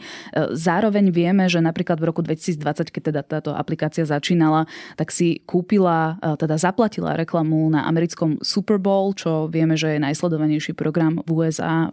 Zároveň 0.56 1.12
vieme, 1.12 1.52
že 1.52 1.60
napríklad 1.60 2.00
v 2.00 2.08
roku 2.08 2.22
2020, 2.24 2.88
keď 2.88 3.02
teda 3.12 3.22
táto 3.28 3.52
aplikácia 3.52 4.08
začínala, 4.08 4.70
tak 4.96 5.12
si 5.12 5.44
kúpila, 5.44 6.16
teda 6.38 6.56
zaplatila 6.56 7.18
reklamu 7.18 7.68
na 7.74 7.84
americkom 7.90 8.38
Super 8.46 8.78
Bowl, 8.78 9.18
čo 9.18 9.50
vieme, 9.50 9.74
že 9.74 9.98
je 9.98 10.06
najsledovanejší 10.06 10.78
program 10.78 11.20
v 11.26 11.30
USA. 11.34 11.90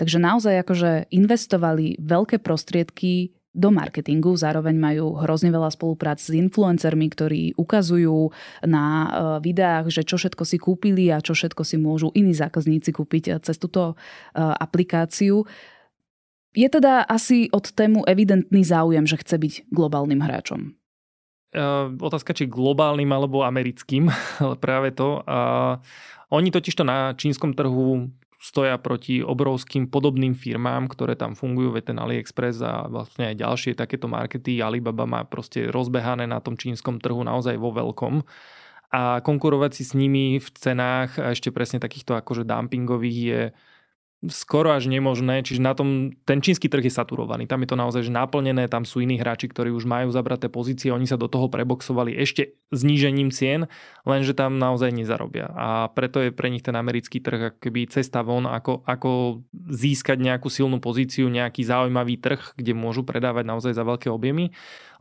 Takže 0.00 0.18
naozaj 0.18 0.64
akože 0.64 1.12
investovali 1.12 2.00
veľké 2.00 2.31
veľké 2.32 2.40
prostriedky 2.40 3.36
do 3.52 3.68
marketingu, 3.68 4.32
zároveň 4.32 4.72
majú 4.80 5.20
hrozne 5.20 5.52
veľa 5.52 5.68
spoluprác 5.76 6.16
s 6.16 6.32
influencermi, 6.32 7.04
ktorí 7.12 7.52
ukazujú 7.60 8.32
na 8.64 8.84
e, 8.88 9.08
videách, 9.44 9.92
že 9.92 10.08
čo 10.08 10.16
všetko 10.16 10.40
si 10.48 10.56
kúpili 10.56 11.12
a 11.12 11.20
čo 11.20 11.36
všetko 11.36 11.60
si 11.60 11.76
môžu 11.76 12.08
iní 12.16 12.32
zákazníci 12.32 12.96
kúpiť 12.96 13.24
e, 13.28 13.32
cez 13.44 13.60
túto 13.60 13.92
e, 13.92 13.94
aplikáciu. 14.40 15.44
Je 16.56 16.64
teda 16.64 17.04
asi 17.04 17.52
od 17.52 17.68
tému 17.76 18.08
evidentný 18.08 18.64
záujem, 18.64 19.04
že 19.04 19.20
chce 19.20 19.36
byť 19.36 19.54
globálnym 19.68 20.24
hráčom. 20.24 20.72
Uh, 21.52 21.92
otázka, 22.00 22.32
či 22.32 22.48
globálnym 22.48 23.12
alebo 23.12 23.44
americkým, 23.44 24.08
ale 24.40 24.56
práve 24.56 24.96
to. 24.96 25.20
Uh, 25.28 25.76
oni 26.32 26.48
totižto 26.48 26.88
na 26.88 27.12
čínskom 27.12 27.52
trhu 27.52 28.08
stoja 28.42 28.74
proti 28.82 29.22
obrovským 29.22 29.86
podobným 29.86 30.34
firmám, 30.34 30.90
ktoré 30.90 31.14
tam 31.14 31.38
fungujú, 31.38 31.78
veď 31.78 31.94
ten 31.94 31.98
AliExpress 32.02 32.58
a 32.66 32.90
vlastne 32.90 33.30
aj 33.30 33.38
ďalšie 33.38 33.78
takéto 33.78 34.10
markety. 34.10 34.58
Alibaba 34.58 35.06
má 35.06 35.22
proste 35.22 35.70
rozbehané 35.70 36.26
na 36.26 36.42
tom 36.42 36.58
čínskom 36.58 36.98
trhu 36.98 37.22
naozaj 37.22 37.54
vo 37.54 37.70
veľkom 37.70 38.26
a 38.92 39.22
konkurovať 39.22 39.70
si 39.78 39.82
s 39.86 39.92
nimi 39.94 40.42
v 40.42 40.48
cenách 40.58 41.22
a 41.22 41.32
ešte 41.32 41.54
presne 41.54 41.78
takýchto 41.78 42.18
akože 42.18 42.42
dumpingových 42.42 43.18
je 43.22 43.40
skoro 44.30 44.70
až 44.70 44.86
nemožné, 44.86 45.42
čiže 45.42 45.58
na 45.58 45.74
tom 45.74 46.14
ten 46.22 46.38
čínsky 46.38 46.70
trh 46.70 46.86
je 46.86 46.94
saturovaný. 46.94 47.50
Tam 47.50 47.58
je 47.58 47.74
to 47.74 47.74
naozaj 47.74 48.06
naplnené, 48.06 48.70
tam 48.70 48.86
sú 48.86 49.02
iní 49.02 49.18
hráči, 49.18 49.50
ktorí 49.50 49.74
už 49.74 49.82
majú 49.82 50.14
zabraté 50.14 50.46
pozície, 50.46 50.94
oni 50.94 51.10
sa 51.10 51.18
do 51.18 51.26
toho 51.26 51.50
preboxovali 51.50 52.14
ešte 52.14 52.54
znížením 52.70 53.34
cien, 53.34 53.66
lenže 54.02 54.34
tam 54.34 54.58
naozaj 54.58 54.90
nezarobia. 54.90 55.50
A 55.54 55.86
preto 55.94 56.18
je 56.18 56.34
pre 56.34 56.50
nich 56.50 56.62
ten 56.62 56.74
americký 56.74 57.22
trh 57.22 57.58
keby 57.62 57.86
cesta 57.86 58.26
von, 58.26 58.50
ako, 58.50 58.82
ako 58.82 59.42
získať 59.70 60.18
nejakú 60.18 60.50
silnú 60.50 60.82
pozíciu, 60.82 61.30
nejaký 61.30 61.62
zaujímavý 61.62 62.18
trh, 62.18 62.58
kde 62.58 62.74
môžu 62.74 63.06
predávať 63.06 63.44
naozaj 63.46 63.72
za 63.78 63.86
veľké 63.86 64.10
objemy. 64.10 64.50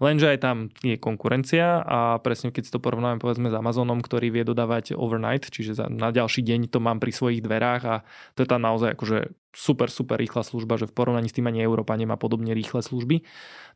Lenže 0.01 0.33
aj 0.33 0.39
tam 0.41 0.57
je 0.81 0.97
konkurencia 0.97 1.81
a 1.85 2.17
presne 2.25 2.49
keď 2.49 2.63
si 2.65 2.73
to 2.73 2.81
porovnáme 2.81 3.21
povedzme 3.21 3.53
s 3.53 3.57
Amazonom, 3.57 4.01
ktorý 4.01 4.33
vie 4.33 4.41
dodávať 4.41 4.97
overnight, 4.97 5.45
čiže 5.45 5.77
na 5.93 6.09
ďalší 6.09 6.41
deň 6.41 6.73
to 6.73 6.81
mám 6.81 6.97
pri 6.97 7.13
svojich 7.13 7.45
dverách 7.45 7.83
a 7.85 7.95
to 8.33 8.41
je 8.41 8.49
tam 8.49 8.65
naozaj 8.65 8.97
akože 8.97 9.29
super, 9.53 9.93
super 9.93 10.17
rýchla 10.17 10.41
služba, 10.41 10.81
že 10.81 10.89
v 10.89 10.95
porovnaní 10.97 11.29
s 11.29 11.37
tým 11.37 11.45
ani 11.45 11.61
Európa 11.61 11.93
nemá 11.93 12.17
podobne 12.17 12.57
rýchle 12.57 12.81
služby, 12.81 13.21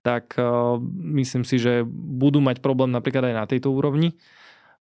tak 0.01 0.33
uh, 0.39 0.81
myslím 1.21 1.45
si, 1.45 1.61
že 1.61 1.85
budú 1.85 2.41
mať 2.41 2.63
problém 2.63 2.89
napríklad 2.89 3.29
aj 3.29 3.35
na 3.35 3.45
tejto 3.45 3.69
úrovni. 3.69 4.17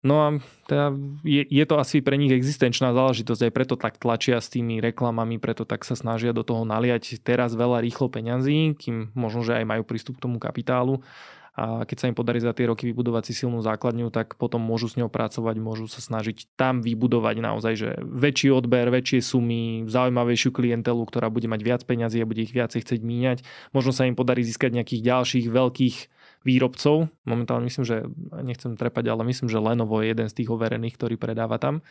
No 0.02 0.16
a 0.18 0.28
teda 0.66 0.98
je, 1.22 1.46
je 1.46 1.66
to 1.70 1.78
asi 1.78 2.02
pre 2.02 2.18
nich 2.18 2.34
existenčná 2.34 2.90
záležitosť, 2.90 3.42
aj 3.46 3.54
preto 3.54 3.76
tak 3.78 4.02
tlačia 4.02 4.42
s 4.42 4.50
tými 4.50 4.82
reklamami, 4.82 5.38
preto 5.38 5.62
tak 5.62 5.86
sa 5.86 5.94
snažia 5.94 6.34
do 6.34 6.42
toho 6.42 6.66
naliať 6.66 7.22
teraz 7.22 7.54
veľa 7.54 7.86
rýchlo 7.86 8.10
peňazí, 8.10 8.74
kým 8.82 9.14
možno, 9.14 9.46
že 9.46 9.62
aj 9.62 9.66
majú 9.70 9.86
prístup 9.86 10.18
k 10.18 10.26
tomu 10.26 10.42
kapitálu 10.42 11.06
a 11.52 11.84
keď 11.84 11.98
sa 12.00 12.08
im 12.08 12.16
podarí 12.16 12.40
za 12.40 12.56
tie 12.56 12.72
roky 12.72 12.88
vybudovať 12.88 13.28
si 13.28 13.44
silnú 13.44 13.60
základňu, 13.60 14.08
tak 14.08 14.40
potom 14.40 14.64
môžu 14.64 14.88
s 14.88 14.96
ňou 14.96 15.12
pracovať, 15.12 15.60
môžu 15.60 15.92
sa 15.92 16.00
snažiť 16.00 16.48
tam 16.56 16.80
vybudovať 16.80 17.36
naozaj 17.44 17.74
že 17.76 17.90
väčší 18.00 18.56
odber, 18.56 18.88
väčšie 18.88 19.20
sumy, 19.20 19.84
zaujímavejšiu 19.92 20.56
klientelu, 20.56 21.04
ktorá 21.04 21.28
bude 21.28 21.52
mať 21.52 21.62
viac 21.62 21.82
peňazí 21.84 22.24
a 22.24 22.30
bude 22.30 22.48
ich 22.48 22.56
viacej 22.56 22.88
chcieť 22.88 23.02
míňať. 23.04 23.38
Možno 23.76 23.92
sa 23.92 24.08
im 24.08 24.16
podarí 24.16 24.48
získať 24.48 24.72
nejakých 24.80 25.04
ďalších 25.04 25.46
veľkých 25.52 25.96
výrobcov. 26.42 27.10
Momentálne 27.26 27.70
myslím, 27.70 27.86
že 27.86 27.98
nechcem 28.42 28.74
trepať, 28.74 29.10
ale 29.10 29.28
myslím, 29.30 29.48
že 29.50 29.62
Lenovo 29.62 30.02
je 30.02 30.14
jeden 30.14 30.28
z 30.28 30.38
tých 30.42 30.50
overených, 30.50 30.98
ktorý 30.98 31.16
predáva 31.18 31.62
tam. 31.62 31.86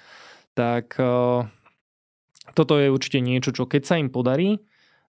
Tak 0.59 0.99
uh, 0.99 1.47
toto 2.59 2.75
je 2.79 2.91
určite 2.91 3.23
niečo, 3.23 3.55
čo 3.55 3.71
keď 3.71 3.83
sa 3.87 3.95
im 3.99 4.11
podarí, 4.11 4.59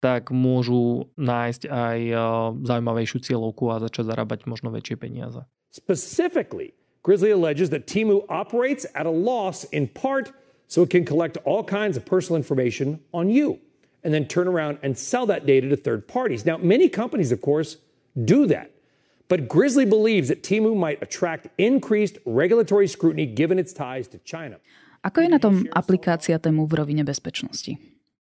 tak 0.02 0.34
môžu 0.34 1.14
nájsť 1.16 1.70
aj 1.70 2.00
uh, 2.12 2.22
zaujímavejšiu 2.66 3.18
cieľovku 3.22 3.70
a 3.70 3.80
začať 3.80 4.12
zarábať 4.12 4.50
možno 4.50 4.74
väčšie 4.74 4.98
peniaze. 4.98 5.46
Specifically, 5.72 6.76
Grizzly 7.04 7.32
alleges 7.32 7.70
that 7.72 7.88
Timu 7.88 8.26
operates 8.28 8.86
at 8.94 9.06
a 9.06 9.14
loss 9.14 9.64
in 9.72 9.88
part 9.88 10.34
so 10.68 10.84
it 10.84 10.90
can 10.90 11.06
collect 11.06 11.38
all 11.46 11.64
kinds 11.64 11.96
of 11.96 12.06
personal 12.06 12.36
information 12.36 13.00
on 13.14 13.30
you 13.30 13.60
and 14.04 14.14
then 14.14 14.26
turn 14.26 14.48
around 14.48 14.78
and 14.84 14.98
sell 14.98 15.26
that 15.28 15.46
data 15.46 15.70
to 15.70 15.78
third 15.78 16.08
parties. 16.08 16.46
Now, 16.46 16.58
many 16.58 16.90
companies, 16.90 17.32
of 17.32 17.42
course, 17.42 17.78
do 18.26 18.48
that. 18.48 18.72
But 19.32 19.48
Grizzly 19.48 19.88
believes 19.88 20.28
that 20.28 20.44
Timu 20.44 20.76
might 20.76 21.00
attract 21.00 21.48
increased 21.56 22.20
regulatory 22.28 22.84
scrutiny 22.92 23.24
given 23.24 23.56
its 23.56 23.72
ties 23.72 24.12
to 24.12 24.20
China. 24.28 24.60
Ako 25.08 25.24
je 25.24 25.30
na 25.32 25.40
tom 25.40 25.64
aplikácia 25.72 26.36
tému 26.36 26.68
v 26.68 26.84
rovine 26.84 27.08
bezpečnosti? 27.08 27.80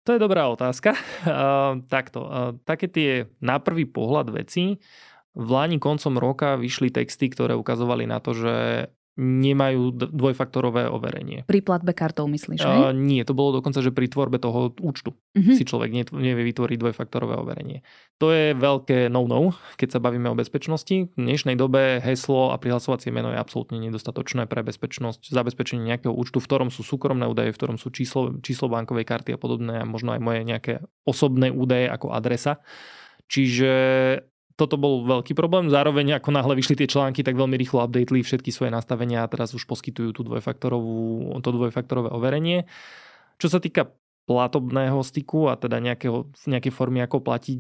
To 0.04 0.12
je 0.12 0.20
dobrá 0.20 0.44
otázka. 0.52 0.92
Uh, 1.24 1.80
takto, 1.94 2.20
uh, 2.28 2.52
také 2.68 2.84
tie 2.92 3.32
na 3.40 3.56
prvý 3.56 3.88
pohľad 3.88 4.28
veci, 4.28 4.76
v 5.32 5.48
Láni 5.48 5.80
koncom 5.80 6.20
roka 6.20 6.60
vyšli 6.60 6.92
texty, 6.92 7.32
ktoré 7.32 7.56
ukazovali 7.56 8.04
na 8.04 8.20
to, 8.20 8.36
že 8.36 8.86
nemajú 9.20 9.92
dvojfaktorové 9.92 10.88
overenie. 10.88 11.44
Pri 11.44 11.60
platbe 11.60 11.92
kartou 11.92 12.24
myslíš, 12.24 12.64
Uh, 12.64 12.96
nie, 12.96 13.20
to 13.20 13.36
bolo 13.36 13.60
dokonca, 13.60 13.84
že 13.84 13.92
pri 13.92 14.08
tvorbe 14.08 14.40
toho 14.40 14.72
účtu 14.80 15.12
uh-huh. 15.12 15.54
si 15.54 15.68
človek 15.68 15.92
nevie 16.16 16.44
vytvoriť 16.48 16.76
dvojfaktorové 16.80 17.36
overenie. 17.36 17.84
To 18.16 18.32
je 18.32 18.56
veľké 18.56 19.12
no-no, 19.12 19.52
keď 19.76 19.88
sa 19.96 20.00
bavíme 20.00 20.32
o 20.32 20.36
bezpečnosti. 20.36 21.12
V 21.12 21.20
dnešnej 21.20 21.60
dobe 21.60 22.00
heslo 22.00 22.52
a 22.52 22.56
prihlasovacie 22.56 23.12
meno 23.12 23.28
je 23.28 23.38
absolútne 23.38 23.76
nedostatočné 23.76 24.48
pre 24.48 24.64
bezpečnosť, 24.64 25.28
zabezpečenie 25.28 25.84
nejakého 25.84 26.16
účtu, 26.16 26.40
v 26.40 26.48
ktorom 26.48 26.68
sú 26.72 26.80
súkromné 26.80 27.28
údaje, 27.28 27.52
v 27.52 27.58
ktorom 27.60 27.76
sú 27.76 27.92
číslo, 27.92 28.40
číslo 28.40 28.72
bankovej 28.72 29.04
karty 29.04 29.36
a 29.36 29.38
podobné 29.40 29.84
a 29.84 29.88
možno 29.88 30.16
aj 30.16 30.20
moje 30.24 30.40
nejaké 30.48 30.72
osobné 31.04 31.52
údaje 31.52 31.92
ako 31.92 32.16
adresa. 32.16 32.64
Čiže 33.30 33.72
toto 34.60 34.76
bol 34.76 35.08
veľký 35.08 35.32
problém. 35.32 35.72
Zároveň 35.72 36.20
ako 36.20 36.36
náhle 36.36 36.52
vyšli 36.60 36.84
tie 36.84 36.92
články, 36.92 37.24
tak 37.24 37.32
veľmi 37.32 37.56
rýchlo 37.56 37.80
updateli 37.80 38.20
všetky 38.20 38.52
svoje 38.52 38.68
nastavenia 38.68 39.24
a 39.24 39.30
teraz 39.32 39.56
už 39.56 39.64
poskytujú 39.64 40.12
tú 40.12 40.20
dvojfaktorovú, 40.28 41.32
to 41.40 41.48
dvojfaktorové 41.48 42.12
overenie. 42.12 42.68
Čo 43.40 43.48
sa 43.48 43.64
týka 43.64 43.88
platobného 44.28 45.00
styku 45.00 45.48
a 45.48 45.56
teda 45.56 45.80
nejakého, 45.80 46.28
nejakej 46.44 46.72
formy, 46.76 47.00
ako 47.00 47.24
platiť, 47.24 47.56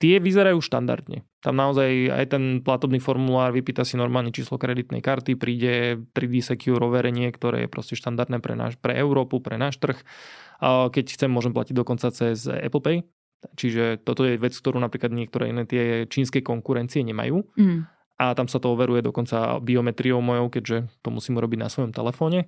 tie 0.00 0.14
vyzerajú 0.18 0.58
štandardne. 0.58 1.22
Tam 1.44 1.54
naozaj 1.54 2.08
aj 2.10 2.24
ten 2.32 2.44
platobný 2.64 2.98
formulár 2.98 3.52
vypýta 3.52 3.84
si 3.84 4.00
normálne 4.00 4.32
číslo 4.32 4.56
kreditnej 4.56 5.04
karty, 5.04 5.36
príde 5.36 6.00
3D 6.16 6.40
Secure 6.40 6.80
overenie, 6.80 7.28
ktoré 7.28 7.68
je 7.68 7.68
proste 7.68 7.94
štandardné 7.94 8.40
pre, 8.40 8.56
náš, 8.56 8.80
pre 8.80 8.96
Európu, 8.96 9.44
pre 9.44 9.60
náš 9.60 9.76
trh. 9.76 10.00
Keď 10.64 11.04
chcem, 11.14 11.28
môžem 11.28 11.52
platiť 11.52 11.76
dokonca 11.76 12.08
cez 12.10 12.48
Apple 12.48 12.82
Pay, 12.82 12.96
Čiže 13.52 14.00
toto 14.00 14.24
je 14.24 14.40
vec, 14.40 14.56
ktorú 14.56 14.80
napríklad 14.80 15.12
niektoré 15.12 15.52
iné 15.52 15.68
tie 15.68 16.08
čínske 16.08 16.40
konkurencie 16.40 17.04
nemajú. 17.04 17.44
Mm. 17.60 17.86
A 18.14 18.32
tam 18.38 18.46
sa 18.46 18.62
to 18.62 18.72
overuje 18.72 19.02
dokonca 19.02 19.58
biometriou 19.58 20.22
mojou, 20.22 20.46
keďže 20.48 20.88
to 21.02 21.08
musím 21.10 21.36
urobiť 21.36 21.58
na 21.58 21.68
svojom 21.68 21.92
telefóne. 21.92 22.46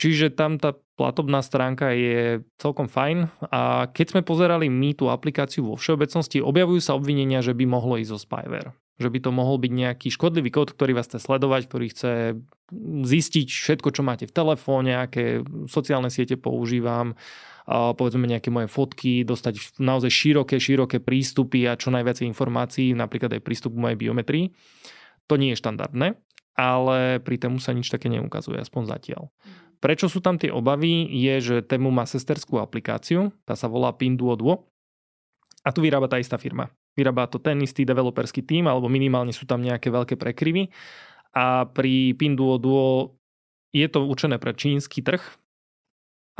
Čiže 0.00 0.32
tam 0.32 0.56
tá 0.56 0.72
platobná 0.96 1.44
stránka 1.44 1.92
je 1.92 2.40
celkom 2.56 2.88
fajn 2.88 3.28
a 3.52 3.84
keď 3.92 4.16
sme 4.16 4.22
pozerali 4.24 4.72
my 4.72 4.96
tú 4.96 5.12
aplikáciu 5.12 5.68
vo 5.68 5.76
všeobecnosti, 5.76 6.40
objavujú 6.40 6.80
sa 6.80 6.96
obvinenia, 6.96 7.44
že 7.44 7.52
by 7.52 7.68
mohlo 7.68 8.00
ísť 8.00 8.12
o 8.16 8.18
spyware. 8.20 8.72
Že 8.96 9.12
by 9.12 9.18
to 9.20 9.30
mohol 9.32 9.60
byť 9.60 9.72
nejaký 9.72 10.08
škodlivý 10.08 10.48
kód, 10.52 10.72
ktorý 10.72 10.96
vás 10.96 11.08
chce 11.08 11.20
sledovať, 11.20 11.68
ktorý 11.68 11.86
chce 11.92 12.12
zistiť 13.04 13.48
všetko, 13.52 13.88
čo 13.92 14.00
máte 14.00 14.24
v 14.24 14.32
telefóne, 14.32 15.04
aké 15.04 15.44
sociálne 15.68 16.08
siete 16.08 16.40
používam, 16.40 17.12
povedzme 17.68 18.24
nejaké 18.24 18.48
moje 18.48 18.68
fotky, 18.70 19.26
dostať 19.26 19.80
naozaj 19.80 20.10
široké, 20.10 20.56
široké 20.56 20.98
prístupy 21.02 21.66
a 21.68 21.76
čo 21.76 21.92
najviac 21.92 22.22
informácií, 22.24 22.92
napríklad 22.96 23.36
aj 23.36 23.42
prístup 23.44 23.76
k 23.76 23.82
mojej 23.82 23.98
biometrii. 23.98 24.44
To 25.28 25.38
nie 25.38 25.54
je 25.54 25.60
štandardné, 25.60 26.18
ale 26.58 27.22
pri 27.22 27.36
tému 27.38 27.62
sa 27.62 27.70
nič 27.72 27.88
také 27.88 28.10
neukazuje, 28.10 28.58
aspoň 28.58 28.82
zatiaľ. 28.90 29.22
Prečo 29.80 30.12
sú 30.12 30.20
tam 30.20 30.36
tie 30.36 30.52
obavy, 30.52 31.08
je, 31.08 31.34
že 31.40 31.56
tému 31.64 31.88
má 31.88 32.04
sesterskú 32.04 32.60
aplikáciu, 32.60 33.32
tá 33.48 33.56
sa 33.56 33.64
volá 33.64 33.96
Pinduoduo 33.96 34.68
a 35.64 35.72
tu 35.72 35.80
vyrába 35.80 36.04
tá 36.04 36.20
istá 36.20 36.36
firma. 36.36 36.68
Vyrába 36.92 37.24
to 37.32 37.40
ten 37.40 37.56
istý 37.64 37.88
developerský 37.88 38.44
tým, 38.44 38.68
alebo 38.68 38.92
minimálne 38.92 39.32
sú 39.32 39.48
tam 39.48 39.64
nejaké 39.64 39.88
veľké 39.88 40.20
prekryvy. 40.20 40.68
A 41.32 41.64
pri 41.64 42.12
Pinduoduo 42.12 43.16
je 43.72 43.86
to 43.88 44.04
určené 44.04 44.36
pre 44.36 44.52
čínsky 44.52 45.00
trh, 45.00 45.22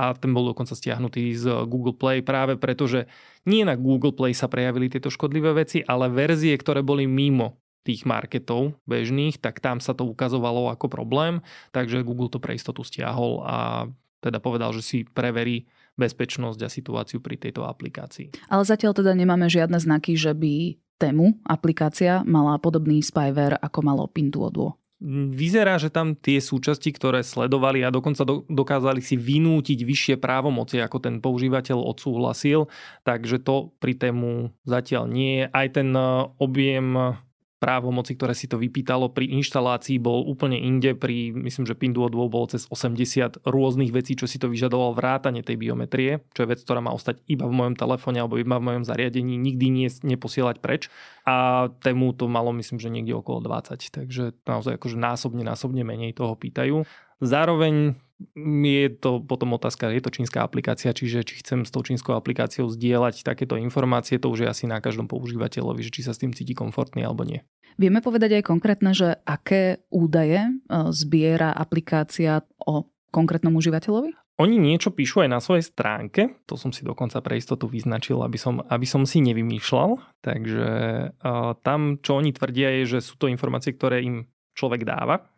a 0.00 0.16
ten 0.16 0.32
bol 0.32 0.48
dokonca 0.48 0.72
stiahnutý 0.72 1.36
z 1.36 1.68
Google 1.68 1.92
Play 1.92 2.24
práve 2.24 2.56
preto, 2.56 2.88
že 2.88 3.04
nie 3.44 3.68
na 3.68 3.76
Google 3.76 4.16
Play 4.16 4.32
sa 4.32 4.48
prejavili 4.48 4.88
tieto 4.88 5.12
škodlivé 5.12 5.52
veci, 5.52 5.84
ale 5.84 6.08
verzie, 6.08 6.56
ktoré 6.56 6.80
boli 6.80 7.04
mimo 7.04 7.60
tých 7.84 8.08
marketov 8.08 8.80
bežných, 8.88 9.36
tak 9.36 9.60
tam 9.60 9.76
sa 9.80 9.92
to 9.92 10.08
ukazovalo 10.08 10.72
ako 10.72 10.88
problém, 10.88 11.44
takže 11.72 12.04
Google 12.04 12.32
to 12.32 12.40
pre 12.40 12.56
istotu 12.56 12.80
stiahol 12.80 13.44
a 13.44 13.88
teda 14.24 14.40
povedal, 14.40 14.72
že 14.72 14.84
si 14.84 14.98
preverí 15.04 15.68
bezpečnosť 15.96 16.60
a 16.64 16.72
situáciu 16.72 17.20
pri 17.20 17.36
tejto 17.36 17.68
aplikácii. 17.68 18.48
Ale 18.48 18.64
zatiaľ 18.64 18.96
teda 18.96 19.12
nemáme 19.12 19.48
žiadne 19.52 19.76
znaky, 19.76 20.16
že 20.16 20.32
by 20.32 20.80
tému 21.00 21.40
aplikácia 21.44 22.24
mala 22.24 22.56
podobný 22.60 23.00
spyware 23.00 23.56
ako 23.60 23.80
malo 23.84 24.04
Pinduoduo. 24.08 24.79
Vyzerá, 25.00 25.80
že 25.80 25.88
tam 25.88 26.12
tie 26.12 26.44
súčasti, 26.44 26.92
ktoré 26.92 27.24
sledovali 27.24 27.80
a 27.80 27.88
dokonca 27.88 28.20
do, 28.28 28.44
dokázali 28.52 29.00
si 29.00 29.16
vynútiť 29.16 29.80
vyššie 29.80 30.14
právomoci, 30.20 30.76
ako 30.76 31.00
ten 31.00 31.24
používateľ 31.24 31.80
odsúhlasil, 31.80 32.68
takže 33.00 33.40
to 33.40 33.72
pri 33.80 33.96
tému 33.96 34.52
zatiaľ 34.68 35.08
nie 35.08 35.32
je. 35.40 35.44
Aj 35.48 35.66
ten 35.72 35.88
e, 35.96 36.04
objem 36.36 37.16
právomoci, 37.60 38.16
ktoré 38.16 38.32
si 38.32 38.48
to 38.48 38.56
vypýtalo 38.56 39.12
pri 39.12 39.28
inštalácii, 39.36 40.00
bol 40.00 40.24
úplne 40.24 40.56
inde. 40.56 40.96
Pri, 40.96 41.30
myslím, 41.36 41.68
že 41.68 41.76
Pinduoduo 41.76 42.32
bolo 42.32 42.48
cez 42.48 42.64
80 42.72 43.44
rôznych 43.44 43.92
vecí, 43.92 44.16
čo 44.16 44.24
si 44.24 44.40
to 44.40 44.48
vyžadoval 44.48 44.96
vrátane 44.96 45.44
tej 45.44 45.60
biometrie, 45.60 46.24
čo 46.32 46.48
je 46.48 46.50
vec, 46.56 46.64
ktorá 46.64 46.80
má 46.80 46.96
ostať 46.96 47.20
iba 47.28 47.44
v 47.44 47.52
mojom 47.52 47.76
telefóne 47.76 48.24
alebo 48.24 48.40
iba 48.40 48.56
v 48.56 48.66
mojom 48.66 48.84
zariadení, 48.88 49.36
nikdy 49.36 49.66
nie, 49.68 49.88
neposielať 49.92 50.56
preč. 50.64 50.88
A 51.28 51.68
tému 51.84 52.16
to 52.16 52.26
malo, 52.26 52.50
myslím, 52.56 52.80
že 52.80 52.88
niekde 52.88 53.12
okolo 53.12 53.44
20, 53.44 53.76
takže 53.92 54.32
naozaj 54.48 54.80
akože 54.80 54.96
násobne, 54.96 55.44
násobne 55.44 55.84
menej 55.84 56.16
toho 56.16 56.32
pýtajú. 56.32 56.88
Zároveň 57.20 58.00
je 58.36 58.86
to 58.92 59.20
potom 59.24 59.56
otázka, 59.56 59.90
je 59.90 60.02
to 60.04 60.12
čínska 60.12 60.44
aplikácia, 60.44 60.92
čiže 60.92 61.24
či 61.24 61.40
chcem 61.40 61.64
s 61.64 61.72
tou 61.72 61.80
čínskou 61.80 62.12
aplikáciou 62.14 62.68
zdieľať 62.68 63.24
takéto 63.24 63.56
informácie, 63.56 64.20
to 64.20 64.28
už 64.28 64.44
je 64.44 64.48
asi 64.48 64.64
na 64.68 64.78
každom 64.78 65.08
používateľovi, 65.08 65.80
že 65.80 65.94
či 65.94 66.04
sa 66.04 66.12
s 66.12 66.20
tým 66.20 66.36
cíti 66.36 66.52
komfortný 66.52 67.04
alebo 67.04 67.24
nie. 67.24 67.40
Vieme 67.80 68.04
povedať 68.04 68.40
aj 68.40 68.44
konkrétne, 68.44 68.92
že 68.92 69.16
aké 69.24 69.80
údaje 69.88 70.44
e, 70.44 70.50
zbiera 70.92 71.54
aplikácia 71.54 72.44
o 72.60 72.90
konkrétnom 73.08 73.56
užívateľovi? 73.56 74.12
Oni 74.40 74.56
niečo 74.56 74.88
píšu 74.88 75.20
aj 75.20 75.28
na 75.28 75.40
svojej 75.40 75.68
stránke, 75.68 76.40
to 76.48 76.56
som 76.56 76.72
si 76.72 76.80
dokonca 76.80 77.20
pre 77.20 77.36
istotu 77.36 77.68
vyznačil, 77.68 78.24
aby 78.24 78.40
som, 78.40 78.64
aby 78.64 78.88
som 78.88 79.04
si 79.04 79.20
nevymýšľal. 79.20 80.00
Takže 80.24 80.70
uh, 81.12 81.52
tam, 81.60 82.00
čo 82.00 82.16
oni 82.16 82.32
tvrdia, 82.32 82.80
je, 82.80 82.96
že 82.96 82.98
sú 83.04 83.20
to 83.20 83.28
informácie, 83.28 83.76
ktoré 83.76 84.00
im 84.00 84.24
človek 84.56 84.88
dáva, 84.88 85.28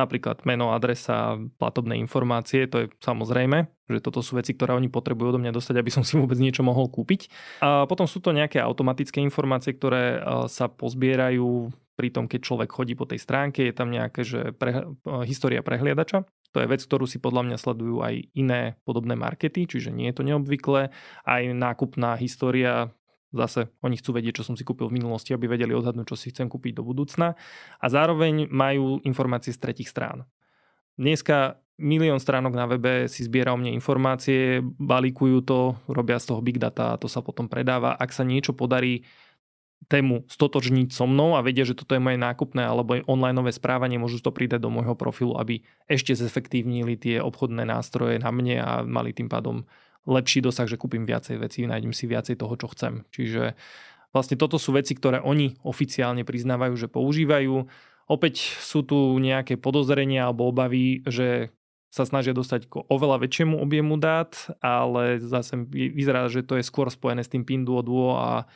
Napríklad 0.00 0.48
meno, 0.48 0.72
adresa, 0.72 1.36
platobné 1.60 2.00
informácie, 2.00 2.64
to 2.64 2.76
je 2.80 2.86
samozrejme, 3.04 3.68
že 3.84 4.00
toto 4.00 4.24
sú 4.24 4.40
veci, 4.40 4.56
ktoré 4.56 4.72
oni 4.72 4.88
potrebujú 4.88 5.36
do 5.36 5.40
mňa 5.44 5.52
dostať, 5.52 5.76
aby 5.76 5.92
som 5.92 6.00
si 6.00 6.16
vôbec 6.16 6.40
niečo 6.40 6.64
mohol 6.64 6.88
kúpiť. 6.88 7.28
A 7.60 7.84
potom 7.84 8.08
sú 8.08 8.24
to 8.24 8.32
nejaké 8.32 8.56
automatické 8.64 9.20
informácie, 9.20 9.76
ktoré 9.76 10.16
e, 10.16 10.48
sa 10.48 10.72
pozbierajú 10.72 11.68
pri 12.00 12.08
tom, 12.08 12.24
keď 12.24 12.40
človek 12.40 12.70
chodí 12.72 12.96
po 12.96 13.04
tej 13.04 13.20
stránke, 13.20 13.60
je 13.68 13.76
tam 13.76 13.92
nejaké, 13.92 14.24
že 14.24 14.56
pre, 14.56 14.88
e, 14.88 15.12
história 15.28 15.60
prehliadača. 15.60 16.24
To 16.50 16.58
je 16.64 16.70
vec, 16.70 16.80
ktorú 16.82 17.04
si 17.04 17.20
podľa 17.20 17.46
mňa 17.46 17.56
sledujú 17.60 18.00
aj 18.00 18.14
iné 18.34 18.80
podobné 18.82 19.14
markety, 19.14 19.68
čiže 19.68 19.92
nie 19.92 20.08
je 20.10 20.16
to 20.16 20.26
neobvyklé. 20.26 20.90
Aj 21.22 21.42
nákupná 21.44 22.16
história 22.18 22.90
Zase 23.30 23.70
oni 23.86 23.94
chcú 23.94 24.18
vedieť, 24.18 24.42
čo 24.42 24.46
som 24.50 24.58
si 24.58 24.66
kúpil 24.66 24.90
v 24.90 24.98
minulosti, 24.98 25.30
aby 25.30 25.46
vedeli 25.46 25.70
odhadnúť, 25.70 26.10
čo 26.10 26.16
si 26.18 26.34
chcem 26.34 26.50
kúpiť 26.50 26.78
do 26.78 26.82
budúcna. 26.82 27.38
A 27.78 27.86
zároveň 27.86 28.50
majú 28.50 28.98
informácie 29.06 29.54
z 29.54 29.62
tretich 29.62 29.86
strán. 29.86 30.26
Dneska 30.98 31.62
milión 31.80 32.20
stránok 32.20 32.52
na 32.52 32.66
webe 32.68 33.08
si 33.08 33.24
zbiera 33.24 33.56
o 33.56 33.58
mne 33.58 33.72
informácie, 33.72 34.60
balíkujú 34.60 35.38
to, 35.46 35.78
robia 35.88 36.20
z 36.20 36.34
toho 36.34 36.44
big 36.44 36.60
data 36.60 36.94
a 36.94 37.00
to 37.00 37.08
sa 37.08 37.24
potom 37.24 37.48
predáva. 37.48 37.96
Ak 37.96 38.12
sa 38.12 38.26
niečo 38.26 38.52
podarí 38.52 39.08
tému 39.88 40.28
stotožniť 40.28 40.92
so 40.92 41.08
mnou 41.08 41.40
a 41.40 41.40
vedia, 41.40 41.64
že 41.64 41.72
toto 41.72 41.96
je 41.96 42.04
moje 42.04 42.20
nákupné 42.20 42.68
alebo 42.68 43.00
online 43.08 43.40
správanie, 43.48 43.96
môžu 43.96 44.20
to 44.20 44.28
pridať 44.28 44.60
do 44.60 44.68
môjho 44.68 44.92
profilu, 44.92 45.40
aby 45.40 45.64
ešte 45.88 46.12
zefektívnili 46.12 47.00
tie 47.00 47.16
obchodné 47.24 47.64
nástroje 47.64 48.20
na 48.20 48.28
mne 48.28 48.60
a 48.60 48.70
mali 48.84 49.16
tým 49.16 49.32
pádom 49.32 49.64
lepší 50.08 50.40
dosah, 50.40 50.68
že 50.68 50.80
kúpim 50.80 51.04
viacej 51.04 51.36
vecí, 51.40 51.64
nájdem 51.68 51.92
si 51.92 52.08
viacej 52.08 52.40
toho, 52.40 52.54
čo 52.56 52.72
chcem. 52.72 53.04
Čiže 53.12 53.58
vlastne 54.14 54.36
toto 54.40 54.56
sú 54.56 54.72
veci, 54.72 54.96
ktoré 54.96 55.20
oni 55.20 55.60
oficiálne 55.64 56.24
priznávajú, 56.24 56.74
že 56.76 56.88
používajú. 56.88 57.68
Opäť 58.10 58.58
sú 58.58 58.82
tu 58.82 59.14
nejaké 59.20 59.60
podozrenia 59.60 60.26
alebo 60.26 60.50
obavy, 60.50 61.04
že 61.06 61.54
sa 61.90 62.06
snažia 62.06 62.30
dostať 62.30 62.70
k 62.70 62.86
oveľa 62.86 63.26
väčšiemu 63.26 63.58
objemu 63.58 63.98
dát, 63.98 64.38
ale 64.62 65.18
zase 65.18 65.58
vyzerá, 65.74 66.30
že 66.30 66.46
to 66.46 66.54
je 66.54 66.64
skôr 66.64 66.86
spojené 66.86 67.26
s 67.26 67.30
tým 67.30 67.42
Pinduoduo 67.42 68.14
a 68.14 68.46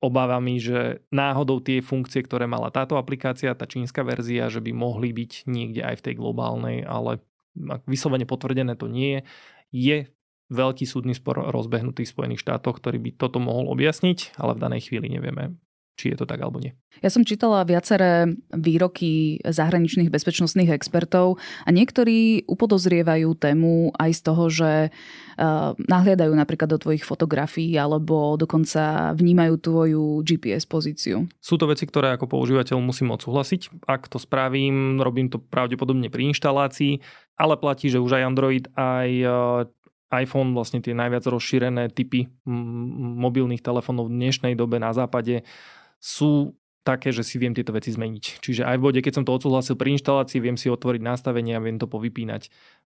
obávami, 0.00 0.56
že 0.56 1.04
náhodou 1.12 1.60
tie 1.60 1.84
funkcie, 1.84 2.24
ktoré 2.24 2.48
mala 2.48 2.72
táto 2.72 2.96
aplikácia, 2.96 3.52
tá 3.52 3.68
čínska 3.68 4.00
verzia, 4.00 4.48
že 4.48 4.64
by 4.64 4.72
mohli 4.72 5.12
byť 5.12 5.44
niekde 5.44 5.84
aj 5.84 6.00
v 6.00 6.04
tej 6.08 6.14
globálnej, 6.16 6.88
ale 6.88 7.20
vyslovene 7.84 8.24
potvrdené 8.24 8.80
to 8.80 8.88
nie 8.88 9.20
je, 9.20 9.20
je 9.70 9.96
veľký 10.50 10.84
súdny 10.84 11.14
spor 11.14 11.38
rozbehnutý 11.48 12.04
v 12.04 12.12
Spojených 12.12 12.42
štátoch, 12.42 12.82
ktorý 12.82 12.98
by 12.98 13.10
toto 13.16 13.38
mohol 13.38 13.70
objasniť, 13.70 14.36
ale 14.36 14.58
v 14.58 14.62
danej 14.62 14.90
chvíli 14.90 15.06
nevieme, 15.08 15.56
či 16.00 16.10
je 16.12 16.16
to 16.16 16.24
tak 16.24 16.40
alebo 16.40 16.56
nie. 16.56 16.72
Ja 17.04 17.12
som 17.12 17.28
čítala 17.28 17.62
viaceré 17.68 18.32
výroky 18.50 19.44
zahraničných 19.44 20.08
bezpečnostných 20.08 20.72
expertov 20.72 21.36
a 21.64 21.68
niektorí 21.68 22.48
upodozrievajú 22.48 23.36
tému 23.36 23.92
aj 24.00 24.10
z 24.16 24.20
toho, 24.24 24.44
že 24.48 24.72
uh, 24.88 25.76
nahliadajú 25.76 26.32
napríklad 26.32 26.72
do 26.72 26.80
tvojich 26.80 27.04
fotografií 27.04 27.76
alebo 27.76 28.40
dokonca 28.40 29.12
vnímajú 29.12 29.54
tvoju 29.60 30.04
GPS 30.24 30.64
pozíciu. 30.64 31.28
Sú 31.38 31.60
to 31.60 31.68
veci, 31.68 31.84
ktoré 31.84 32.16
ako 32.16 32.32
používateľ 32.32 32.80
musím 32.80 33.12
odsúhlasiť. 33.12 33.84
Ak 33.84 34.08
to 34.08 34.16
spravím, 34.16 34.98
robím 35.04 35.28
to 35.28 35.36
pravdepodobne 35.36 36.08
pri 36.08 36.32
inštalácii, 36.32 37.00
ale 37.36 37.54
platí, 37.60 37.92
že 37.92 38.00
už 38.00 38.20
aj 38.20 38.26
Android, 38.26 38.64
aj 38.76 39.08
iPhone, 40.10 40.52
vlastne 40.52 40.82
tie 40.82 40.94
najviac 40.94 41.22
rozšírené 41.22 41.90
typy 41.94 42.26
mobilných 42.44 43.62
telefónov 43.62 44.10
v 44.10 44.16
dnešnej 44.18 44.54
dobe 44.58 44.82
na 44.82 44.90
západe 44.90 45.46
sú 46.02 46.58
také, 46.82 47.12
že 47.12 47.22
si 47.22 47.36
viem 47.36 47.52
tieto 47.52 47.70
veci 47.70 47.92
zmeniť. 47.92 48.40
Čiže 48.40 48.62
aj 48.64 48.76
v 48.80 48.84
bode, 48.84 49.00
keď 49.04 49.20
som 49.20 49.24
to 49.28 49.36
odsúhlasil 49.36 49.76
pri 49.76 49.94
inštalácii, 50.00 50.40
viem 50.40 50.56
si 50.56 50.72
otvoriť 50.72 51.02
nastavenie 51.04 51.54
a 51.54 51.62
viem 51.62 51.76
to 51.76 51.86
povypínať. 51.86 52.48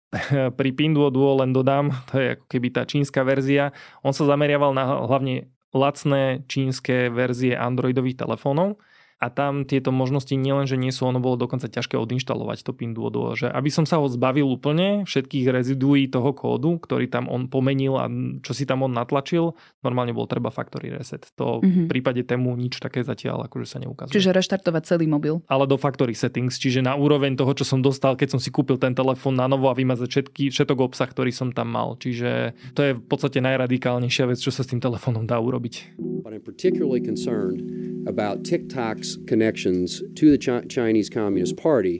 pri 0.58 0.70
Pinduoduo 0.72 1.40
len 1.40 1.52
dodám, 1.52 1.92
to 2.08 2.20
je 2.20 2.26
ako 2.36 2.46
keby 2.48 2.68
tá 2.72 2.82
čínska 2.84 3.24
verzia, 3.24 3.76
on 4.00 4.12
sa 4.12 4.24
zameriaval 4.28 4.72
na 4.72 5.04
hlavne 5.04 5.50
lacné 5.72 6.48
čínske 6.48 7.12
verzie 7.12 7.52
Androidových 7.52 8.16
telefónov, 8.16 8.80
a 9.18 9.26
tam 9.34 9.66
tieto 9.66 9.90
možnosti 9.90 10.30
nielen, 10.30 10.70
že 10.70 10.78
nie 10.78 10.94
sú, 10.94 11.10
ono 11.10 11.18
bolo 11.18 11.34
dokonca 11.34 11.66
ťažké 11.66 11.98
odinštalovať 11.98 12.62
to 12.62 12.70
Pinduoduo, 12.70 13.34
že 13.34 13.50
aby 13.50 13.66
som 13.66 13.82
sa 13.82 13.98
ho 13.98 14.06
zbavil 14.06 14.46
úplne 14.46 15.02
všetkých 15.02 15.50
reziduí 15.50 16.06
toho 16.06 16.30
kódu, 16.30 16.78
ktorý 16.78 17.10
tam 17.10 17.26
on 17.26 17.50
pomenil 17.50 17.98
a 17.98 18.06
čo 18.46 18.54
si 18.54 18.62
tam 18.62 18.86
on 18.86 18.94
natlačil, 18.94 19.58
normálne 19.82 20.14
bol 20.14 20.30
treba 20.30 20.54
factory 20.54 20.94
reset. 20.94 21.26
To 21.34 21.58
mm-hmm. 21.58 21.86
v 21.86 21.90
prípade 21.90 22.22
tému 22.22 22.54
nič 22.54 22.78
také 22.78 23.02
zatiaľ 23.02 23.50
akože 23.50 23.66
sa 23.66 23.82
neukazuje. 23.82 24.14
Čiže 24.14 24.30
reštartovať 24.30 24.82
celý 24.86 25.10
mobil. 25.10 25.42
Ale 25.50 25.66
do 25.66 25.74
factory 25.74 26.14
settings, 26.14 26.54
čiže 26.54 26.78
na 26.78 26.94
úroveň 26.94 27.34
toho, 27.34 27.50
čo 27.58 27.66
som 27.66 27.82
dostal, 27.82 28.14
keď 28.14 28.38
som 28.38 28.40
si 28.40 28.54
kúpil 28.54 28.78
ten 28.78 28.94
telefón 28.94 29.34
na 29.34 29.50
novo 29.50 29.66
a 29.66 29.74
vymazať 29.74 30.06
všetky, 30.06 30.54
všetok 30.54 30.78
obsah, 30.94 31.10
ktorý 31.10 31.34
som 31.34 31.50
tam 31.50 31.74
mal. 31.74 31.98
Čiže 31.98 32.54
to 32.78 32.86
je 32.86 32.92
v 32.94 33.02
podstate 33.02 33.42
najradikálnejšia 33.42 34.30
vec, 34.30 34.38
čo 34.38 34.54
sa 34.54 34.62
s 34.62 34.70
tým 34.70 34.78
telefónom 34.78 35.26
dá 35.26 35.42
urobiť. 35.42 35.98
But 36.22 36.38
I'm 36.38 36.44
particularly 36.44 37.02
concerned 37.02 37.66
about 38.06 38.44
TikTok's 38.44 39.07
connections 39.26 40.02
to 40.18 40.30
the 40.30 40.38
Ch- 40.38 40.66
Chinese 40.68 41.08
Communist 41.08 41.56
Party, 41.56 41.98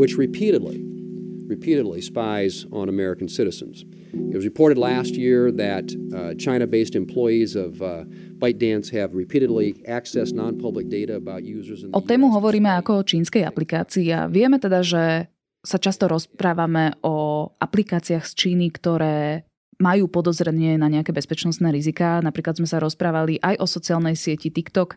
which 0.00 0.16
repeatedly, 0.16 0.80
repeatedly 1.46 2.00
spies 2.00 2.66
on 2.72 2.88
American 2.88 3.28
citizens. 3.28 3.84
It 4.32 4.36
was 4.36 4.44
reported 4.44 4.78
last 4.78 5.12
year 5.14 5.52
that 5.52 5.92
uh, 6.14 6.34
China-based 6.40 6.94
employees 6.96 7.54
of 7.54 7.82
uh, 7.82 8.04
ByteDance 8.38 8.90
have 8.90 9.14
repeatedly 9.14 9.74
accessed 9.88 10.32
non-public 10.32 10.88
data 10.88 11.14
about 11.16 11.44
users 11.44 11.82
in 11.84 11.90
the 11.90 11.96
O 11.96 12.00
tému 12.00 12.32
hovoríme 12.32 12.70
ako 12.80 13.00
o 13.00 13.06
čínskej 13.06 13.44
aplikácii 13.44 14.08
a 14.12 14.26
vieme 14.26 14.56
teda, 14.56 14.80
že 14.80 15.28
sa 15.66 15.78
často 15.82 16.06
rozprávame 16.06 16.94
o 17.02 17.48
aplikáciách 17.58 18.24
z 18.24 18.32
Číny, 18.38 18.70
ktoré 18.70 19.42
majú 19.76 20.08
podozrenie 20.08 20.80
na 20.80 20.88
nejaké 20.88 21.12
bezpečnostné 21.12 21.68
rizika. 21.72 22.24
Napríklad 22.24 22.56
sme 22.56 22.68
sa 22.68 22.80
rozprávali 22.80 23.36
aj 23.44 23.60
o 23.60 23.66
sociálnej 23.68 24.16
sieti 24.16 24.48
TikTok. 24.48 24.96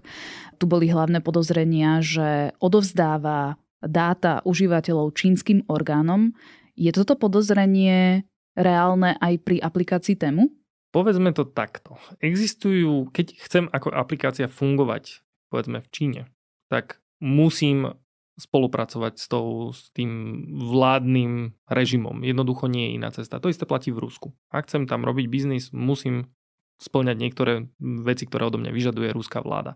Tu 0.56 0.66
boli 0.68 0.88
hlavné 0.88 1.20
podozrenia, 1.20 2.00
že 2.00 2.56
odovzdáva 2.64 3.60
dáta 3.84 4.44
užívateľov 4.44 5.16
čínskym 5.16 5.68
orgánom. 5.72 6.36
Je 6.80 6.92
toto 6.96 7.16
podozrenie 7.20 8.24
reálne 8.56 9.16
aj 9.20 9.34
pri 9.44 9.58
aplikácii 9.60 10.16
tému? 10.20 10.52
Povedzme 10.90 11.30
to 11.38 11.46
takto. 11.46 12.02
Existujú, 12.18 13.14
keď 13.14 13.38
chcem 13.46 13.66
ako 13.70 13.94
aplikácia 13.94 14.50
fungovať, 14.50 15.22
povedzme 15.54 15.86
v 15.86 15.88
Číne, 15.94 16.22
tak 16.68 16.98
musím 17.22 17.94
spolupracovať 18.40 19.14
s, 19.20 19.28
tou, 19.28 19.76
s 19.76 19.92
tým 19.92 20.44
vládnym 20.56 21.60
režimom. 21.68 22.24
Jednoducho 22.24 22.72
nie 22.72 22.90
je 22.90 22.96
iná 22.96 23.12
cesta. 23.12 23.44
To 23.44 23.52
isté 23.52 23.68
platí 23.68 23.92
v 23.92 24.02
Rusku. 24.08 24.32
Ak 24.48 24.72
chcem 24.72 24.88
tam 24.88 25.04
robiť 25.04 25.28
biznis, 25.28 25.76
musím 25.76 26.32
splňať 26.80 27.18
niektoré 27.20 27.54
veci, 27.80 28.24
ktoré 28.24 28.48
odo 28.48 28.58
mňa 28.58 28.72
vyžaduje 28.72 29.12
ruská 29.12 29.44
vláda. 29.44 29.76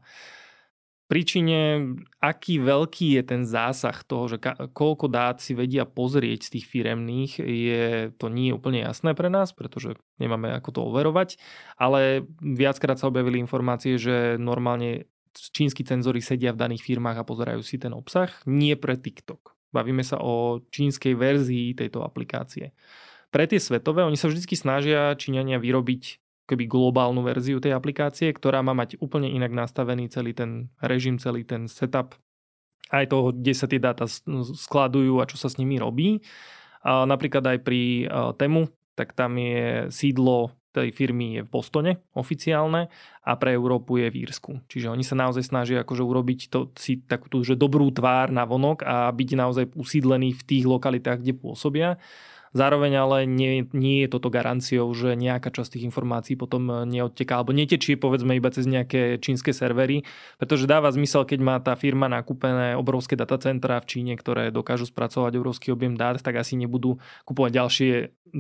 Príčine, 1.12 1.94
aký 2.24 2.64
veľký 2.64 3.20
je 3.20 3.24
ten 3.28 3.44
zásah 3.44 3.94
toho, 4.08 4.32
že 4.32 4.38
ka- 4.40 4.72
koľko 4.72 5.12
dát 5.12 5.44
si 5.44 5.52
vedia 5.52 5.84
pozrieť 5.84 6.48
z 6.48 6.52
tých 6.58 6.66
firemných, 6.72 7.44
je 7.44 7.84
to 8.16 8.32
nie 8.32 8.50
je 8.50 8.58
úplne 8.58 8.82
jasné 8.88 9.12
pre 9.12 9.28
nás, 9.28 9.52
pretože 9.52 10.00
nemáme 10.18 10.56
ako 10.56 10.70
to 10.72 10.80
overovať, 10.88 11.38
ale 11.76 12.24
viackrát 12.40 12.96
sa 12.96 13.12
objavili 13.12 13.38
informácie, 13.44 14.00
že 14.00 14.40
normálne 14.40 15.12
čínsky 15.34 15.82
cenzory 15.82 16.22
sedia 16.22 16.54
v 16.54 16.62
daných 16.62 16.86
firmách 16.86 17.22
a 17.22 17.28
pozerajú 17.28 17.62
si 17.66 17.82
ten 17.82 17.92
obsah, 17.92 18.30
nie 18.46 18.78
pre 18.78 18.98
TikTok. 18.98 19.58
Bavíme 19.74 20.06
sa 20.06 20.22
o 20.22 20.62
čínskej 20.70 21.18
verzii 21.18 21.74
tejto 21.74 22.06
aplikácie. 22.06 22.78
Pre 23.34 23.44
tie 23.50 23.58
svetové, 23.58 24.06
oni 24.06 24.14
sa 24.14 24.30
vždy 24.30 24.46
snažia 24.54 25.18
Číňania 25.18 25.58
vyrobiť 25.58 26.22
keby 26.46 26.70
globálnu 26.70 27.26
verziu 27.26 27.58
tej 27.58 27.74
aplikácie, 27.74 28.30
ktorá 28.30 28.62
má 28.62 28.78
mať 28.78 29.02
úplne 29.02 29.32
inak 29.32 29.50
nastavený 29.50 30.12
celý 30.14 30.38
ten 30.38 30.70
režim, 30.84 31.18
celý 31.18 31.42
ten 31.42 31.66
setup, 31.66 32.14
aj 32.94 33.10
toho, 33.10 33.34
kde 33.34 33.54
sa 33.58 33.66
tie 33.66 33.82
dáta 33.82 34.06
skladujú 34.06 35.18
a 35.18 35.26
čo 35.26 35.42
sa 35.42 35.50
s 35.50 35.58
nimi 35.58 35.82
robí. 35.82 36.22
Napríklad 36.84 37.42
aj 37.48 37.60
pri 37.66 38.06
tému, 38.38 38.70
tak 38.94 39.18
tam 39.18 39.40
je 39.42 39.90
sídlo 39.90 40.54
tej 40.74 40.90
firmy 40.90 41.38
je 41.38 41.42
v 41.46 41.54
Bostone 41.54 41.92
oficiálne 42.18 42.90
a 43.22 43.32
pre 43.38 43.54
Európu 43.54 44.02
je 44.02 44.10
v 44.10 44.26
Írsku. 44.26 44.66
Čiže 44.66 44.90
oni 44.90 45.06
sa 45.06 45.14
naozaj 45.14 45.46
snažia 45.46 45.86
akože 45.86 46.02
urobiť 46.02 46.40
to, 46.50 46.74
si 46.74 47.00
takú 47.06 47.30
tú, 47.30 47.46
že 47.46 47.54
dobrú 47.54 47.94
tvár 47.94 48.34
na 48.34 48.44
vonok 48.44 48.82
a 48.82 49.14
byť 49.14 49.30
naozaj 49.38 49.66
usídlený 49.78 50.34
v 50.34 50.44
tých 50.44 50.66
lokalitách, 50.66 51.22
kde 51.22 51.34
pôsobia. 51.38 52.02
Zároveň 52.54 52.94
ale 53.02 53.18
nie, 53.26 53.66
nie 53.74 54.06
je 54.06 54.14
toto 54.14 54.30
garanciou, 54.30 54.86
že 54.94 55.18
nejaká 55.18 55.50
časť 55.50 55.78
tých 55.78 55.90
informácií 55.90 56.38
potom 56.38 56.86
neodteká 56.86 57.42
alebo 57.42 57.50
netečie 57.50 57.98
povedzme 57.98 58.38
iba 58.38 58.54
cez 58.54 58.70
nejaké 58.70 59.18
čínske 59.18 59.58
servery, 59.58 60.06
pretože 60.38 60.70
dáva 60.70 60.94
zmysel, 60.94 61.26
keď 61.26 61.40
má 61.42 61.58
tá 61.58 61.74
firma 61.74 62.06
nakúpené 62.06 62.78
obrovské 62.78 63.18
datacentra 63.18 63.82
v 63.82 63.90
Číne, 63.90 64.14
ktoré 64.14 64.54
dokážu 64.54 64.86
spracovať 64.86 65.34
obrovský 65.42 65.74
objem 65.74 65.98
dát, 65.98 66.22
tak 66.22 66.38
asi 66.38 66.54
nebudú 66.54 67.02
kupovať 67.26 67.52
ďalšie 67.58 67.92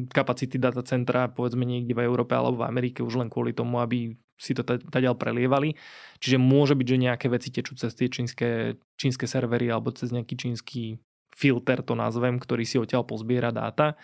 kapacity 0.09 0.57
datacentra 0.57 1.29
povedzme 1.29 1.65
niekde 1.65 1.93
v 1.93 2.05
Európe 2.05 2.33
alebo 2.33 2.61
v 2.61 2.69
Amerike 2.69 3.05
už 3.05 3.21
len 3.21 3.29
kvôli 3.29 3.53
tomu, 3.53 3.81
aby 3.81 4.17
si 4.37 4.57
to 4.57 4.65
tadiaľ 4.65 5.15
prelievali. 5.15 5.77
Čiže 6.17 6.41
môže 6.41 6.73
byť, 6.73 6.87
že 6.89 6.97
nejaké 6.97 7.27
veci 7.29 7.53
tečú 7.53 7.77
cez 7.77 7.93
tie 7.93 8.09
čínske, 8.09 8.77
čínske 8.97 9.25
servery 9.29 9.69
alebo 9.69 9.93
cez 9.93 10.09
nejaký 10.09 10.35
čínsky 10.35 10.97
filter 11.33 11.81
to 11.81 11.93
nazvem, 11.97 12.37
ktorý 12.37 12.63
si 12.63 12.77
odtiaľ 12.79 13.03
pozbiera 13.03 13.49
dáta. 13.49 13.97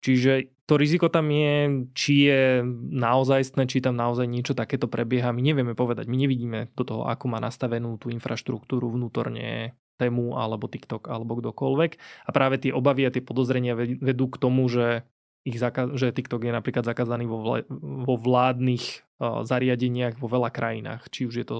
Čiže 0.00 0.64
to 0.64 0.80
riziko 0.80 1.12
tam 1.12 1.28
je, 1.28 1.84
či 1.92 2.14
je 2.32 2.64
naozajstné, 2.96 3.68
či 3.68 3.84
tam 3.84 4.00
naozaj 4.00 4.24
niečo 4.24 4.56
takéto 4.56 4.88
prebieha. 4.88 5.28
My 5.28 5.44
nevieme 5.44 5.76
povedať, 5.76 6.08
my 6.08 6.16
nevidíme 6.16 6.72
do 6.72 6.84
toho, 6.88 7.02
ako 7.04 7.28
má 7.28 7.36
nastavenú 7.36 8.00
tú 8.00 8.08
infraštruktúru 8.08 8.88
vnútorne 8.88 9.76
tému 10.00 10.40
alebo 10.40 10.72
TikTok 10.72 11.12
alebo 11.12 11.36
kdokoľvek. 11.36 11.90
A 12.24 12.30
práve 12.32 12.56
tie 12.56 12.72
obavy 12.72 13.04
a 13.04 13.12
tie 13.12 13.20
podozrenia 13.20 13.76
vedú 13.76 14.32
k 14.32 14.40
tomu, 14.40 14.64
že 14.72 15.04
ich 15.44 15.60
zakaz- 15.60 15.92
že 15.96 16.16
TikTok 16.16 16.48
je 16.48 16.52
napríklad 16.52 16.88
zakázaný 16.88 17.28
vo, 17.28 17.44
vla- 17.44 17.68
vo 17.80 18.16
vládnych 18.16 19.04
zariadeniach 19.20 20.16
vo 20.16 20.32
veľa 20.32 20.48
krajinách, 20.48 21.12
či 21.12 21.28
už 21.28 21.34
je 21.44 21.46
to 21.46 21.56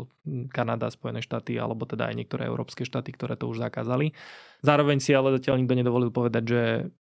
Kanada, 0.49 0.88
Spojené 0.88 1.20
štáty, 1.20 1.61
alebo 1.61 1.85
teda 1.85 2.09
aj 2.09 2.16
niektoré 2.16 2.49
európske 2.49 2.88
štáty, 2.88 3.12
ktoré 3.12 3.37
to 3.37 3.53
už 3.53 3.61
zakázali. 3.61 4.16
Zároveň 4.64 4.99
si 5.05 5.12
ale 5.12 5.37
zatiaľ 5.37 5.61
nikto 5.61 5.77
nedovolil 5.77 6.09
povedať, 6.09 6.44
že 6.49 6.62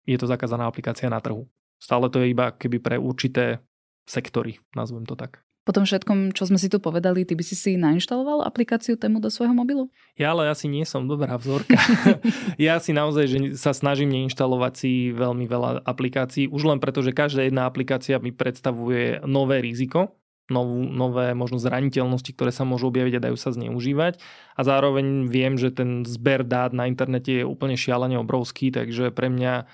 je 0.04 0.16
to 0.20 0.28
zakázaná 0.28 0.68
aplikácia 0.68 1.08
na 1.08 1.18
trhu. 1.24 1.48
Stále 1.80 2.12
to 2.12 2.20
je 2.20 2.36
iba 2.36 2.52
keby 2.52 2.78
pre 2.80 2.96
určité 3.00 3.64
sektory, 4.04 4.60
nazvem 4.76 5.08
to 5.08 5.16
tak. 5.16 5.40
Po 5.64 5.72
tom 5.72 5.88
všetkom, 5.88 6.36
čo 6.36 6.44
sme 6.44 6.60
si 6.60 6.68
tu 6.68 6.76
povedali, 6.76 7.24
ty 7.24 7.32
by 7.32 7.40
si 7.40 7.56
si 7.56 7.80
nainštaloval 7.80 8.44
aplikáciu 8.44 9.00
tému 9.00 9.16
do 9.16 9.32
svojho 9.32 9.56
mobilu? 9.56 9.88
Ja 10.12 10.36
ale 10.36 10.52
asi 10.52 10.68
nie 10.68 10.84
som 10.84 11.08
dobrá 11.08 11.40
vzorka. 11.40 11.80
ja 12.60 12.76
si 12.84 12.92
naozaj 12.92 13.24
že 13.24 13.38
sa 13.56 13.72
snažím 13.72 14.12
neinštalovať 14.12 14.72
si 14.76 15.08
veľmi 15.16 15.48
veľa 15.48 15.88
aplikácií, 15.88 16.52
už 16.52 16.68
len 16.68 16.84
preto, 16.84 17.00
že 17.00 17.16
každá 17.16 17.48
jedna 17.48 17.64
aplikácia 17.64 18.20
mi 18.20 18.28
predstavuje 18.28 19.24
nové 19.24 19.64
riziko, 19.64 20.12
novú, 20.52 20.84
nové 20.84 21.32
možno 21.32 21.56
zraniteľnosti, 21.56 22.30
ktoré 22.36 22.52
sa 22.52 22.68
môžu 22.68 22.92
objaviť 22.92 23.16
a 23.16 23.24
dajú 23.30 23.36
sa 23.40 23.52
zneužívať. 23.52 24.20
A 24.54 24.60
zároveň 24.60 25.28
viem, 25.28 25.56
že 25.56 25.72
ten 25.72 26.04
zber 26.04 26.44
dát 26.44 26.76
na 26.76 26.84
internete 26.84 27.40
je 27.40 27.44
úplne 27.48 27.78
šialene 27.78 28.20
obrovský, 28.20 28.68
takže 28.68 29.08
pre 29.14 29.32
mňa 29.32 29.64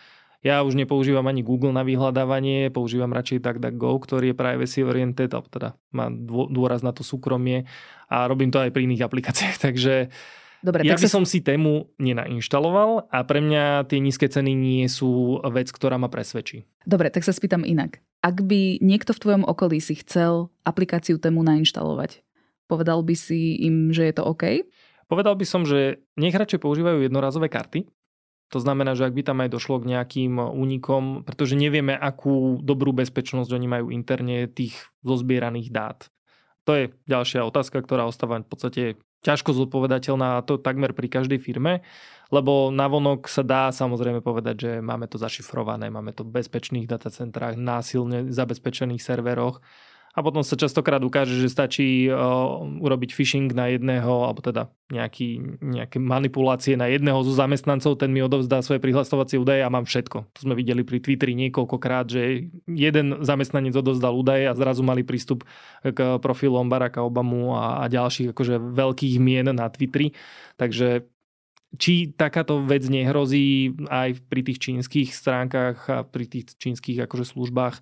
ja 0.41 0.65
už 0.65 0.73
nepoužívam 0.73 1.29
ani 1.29 1.45
Google 1.45 1.77
na 1.77 1.85
vyhľadávanie, 1.85 2.73
používam 2.73 3.13
radšej 3.13 3.45
DuckDuckGo, 3.45 4.01
ktorý 4.01 4.33
je 4.33 4.39
privacy 4.41 4.79
oriented, 4.81 5.37
teda 5.53 5.77
má 5.93 6.09
dôraz 6.49 6.81
na 6.81 6.97
to 6.97 7.05
súkromie 7.05 7.69
a 8.09 8.25
robím 8.25 8.49
to 8.49 8.57
aj 8.57 8.73
pri 8.73 8.89
iných 8.89 9.05
aplikáciách, 9.05 9.57
takže 9.67 10.09
Dobre, 10.61 10.85
ja 10.85 10.93
tak 10.93 11.05
by 11.05 11.09
sa... 11.09 11.17
som 11.17 11.25
si 11.25 11.41
tému 11.41 11.89
nenainštaloval 11.97 13.09
a 13.09 13.19
pre 13.25 13.41
mňa 13.41 13.89
tie 13.89 13.97
nízke 13.97 14.29
ceny 14.29 14.53
nie 14.53 14.85
sú 14.93 15.41
vec, 15.49 15.73
ktorá 15.73 15.97
ma 15.97 16.13
presvedčí. 16.13 16.69
Dobre, 16.85 17.09
tak 17.09 17.25
sa 17.25 17.33
spýtam 17.33 17.65
inak. 17.65 18.05
Ak 18.21 18.45
by 18.45 18.85
niekto 18.85 19.17
v 19.17 19.23
tvojom 19.25 19.45
okolí 19.49 19.81
si 19.81 19.97
chcel 19.97 20.53
aplikáciu 20.69 21.17
tému 21.17 21.41
nainštalovať, 21.41 22.21
povedal 22.69 23.01
by 23.01 23.17
si 23.17 23.57
im, 23.65 23.91
že 23.97 24.05
je 24.13 24.15
to 24.21 24.29
OK? 24.29 24.69
Povedal 25.09 25.35
by 25.35 25.47
som, 25.49 25.65
že 25.65 26.05
nech 26.21 26.37
radšej 26.37 26.61
používajú 26.61 27.09
jednorazové 27.09 27.49
karty. 27.49 27.89
To 28.51 28.59
znamená, 28.59 28.99
že 28.99 29.07
ak 29.07 29.15
by 29.15 29.23
tam 29.25 29.39
aj 29.41 29.51
došlo 29.51 29.79
k 29.81 29.95
nejakým 29.95 30.39
únikom, 30.39 31.23
pretože 31.23 31.55
nevieme, 31.55 31.95
akú 31.95 32.59
dobrú 32.61 32.91
bezpečnosť 32.91 33.51
oni 33.51 33.67
majú 33.71 33.87
interne 33.95 34.51
tých 34.51 34.91
zozbieraných 35.07 35.71
dát. 35.71 35.99
To 36.67 36.77
je 36.77 36.85
ďalšia 37.07 37.47
otázka, 37.47 37.81
ktorá 37.81 38.05
ostáva 38.11 38.43
v 38.43 38.51
podstate 38.51 38.83
ťažko 39.21 39.53
zodpovedateľná 39.53 40.41
a 40.41 40.45
to 40.45 40.57
takmer 40.57 40.97
pri 40.97 41.09
každej 41.13 41.41
firme, 41.41 41.85
lebo 42.31 42.71
navonok 42.71 43.27
sa 43.27 43.43
dá 43.43 43.69
samozrejme 43.75 44.23
povedať, 44.25 44.57
že 44.57 44.73
máme 44.81 45.11
to 45.11 45.19
zašifrované, 45.19 45.91
máme 45.91 46.15
to 46.15 46.23
v 46.23 46.41
bezpečných 46.41 46.87
datacentrách, 46.89 47.59
násilne 47.59 48.31
zabezpečených 48.31 49.03
serveroch 49.03 49.61
a 50.11 50.27
potom 50.27 50.43
sa 50.43 50.59
častokrát 50.59 50.99
ukáže, 51.07 51.39
že 51.39 51.47
stačí 51.47 52.11
uh, 52.11 52.59
urobiť 52.83 53.15
phishing 53.15 53.47
na 53.55 53.71
jedného, 53.71 54.27
alebo 54.27 54.43
teda 54.43 54.67
nejaký, 54.91 55.59
nejaké 55.63 56.03
manipulácie 56.03 56.75
na 56.75 56.91
jedného 56.91 57.23
zo 57.23 57.31
zamestnancov, 57.31 57.95
ten 57.95 58.11
mi 58.11 58.19
odovzdá 58.19 58.59
svoje 58.59 58.83
prihlasovacie 58.83 59.39
údaje 59.39 59.63
a 59.63 59.71
mám 59.71 59.87
všetko. 59.87 60.19
To 60.35 60.39
sme 60.43 60.59
videli 60.59 60.83
pri 60.83 60.99
Twitteri 60.99 61.39
niekoľkokrát, 61.39 62.11
že 62.11 62.51
jeden 62.67 63.23
zamestnanec 63.23 63.71
odovzdal 63.79 64.19
údaje 64.19 64.51
a 64.51 64.59
zrazu 64.59 64.83
mali 64.83 65.07
prístup 65.07 65.47
k 65.87 66.19
profilom 66.19 66.67
Baracka 66.67 67.07
Obamu 67.07 67.55
a, 67.55 67.79
a 67.79 67.85
ďalších 67.87 68.35
akože 68.35 68.59
veľkých 68.59 69.15
mien 69.23 69.47
na 69.47 69.71
Twitteri. 69.71 70.19
Takže 70.59 71.07
či 71.79 72.11
takáto 72.11 72.67
vec 72.67 72.83
nehrozí 72.91 73.79
aj 73.87 74.27
pri 74.27 74.43
tých 74.43 74.59
čínskych 74.59 75.15
stránkach 75.15 75.87
a 75.87 76.03
pri 76.03 76.27
tých 76.27 76.59
čínskych 76.59 76.99
akože 77.07 77.31
službách, 77.31 77.79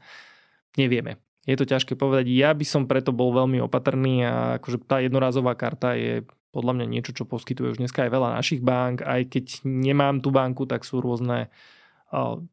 nevieme 0.76 1.16
je 1.48 1.56
to 1.56 1.64
ťažké 1.64 1.96
povedať. 1.96 2.28
Ja 2.28 2.52
by 2.52 2.68
som 2.68 2.84
preto 2.84 3.16
bol 3.16 3.32
veľmi 3.32 3.56
opatrný 3.64 4.28
a 4.28 4.60
akože 4.60 4.84
tá 4.84 5.00
jednorázová 5.00 5.56
karta 5.56 5.96
je 5.96 6.28
podľa 6.52 6.76
mňa 6.76 6.86
niečo, 6.92 7.16
čo 7.16 7.24
poskytuje 7.24 7.72
už 7.72 7.80
dneska 7.80 8.04
aj 8.04 8.12
veľa 8.12 8.36
našich 8.36 8.60
bank. 8.60 9.00
Aj 9.00 9.24
keď 9.24 9.64
nemám 9.64 10.20
tú 10.20 10.28
banku, 10.28 10.68
tak 10.68 10.84
sú 10.84 11.00
rôzne 11.00 11.48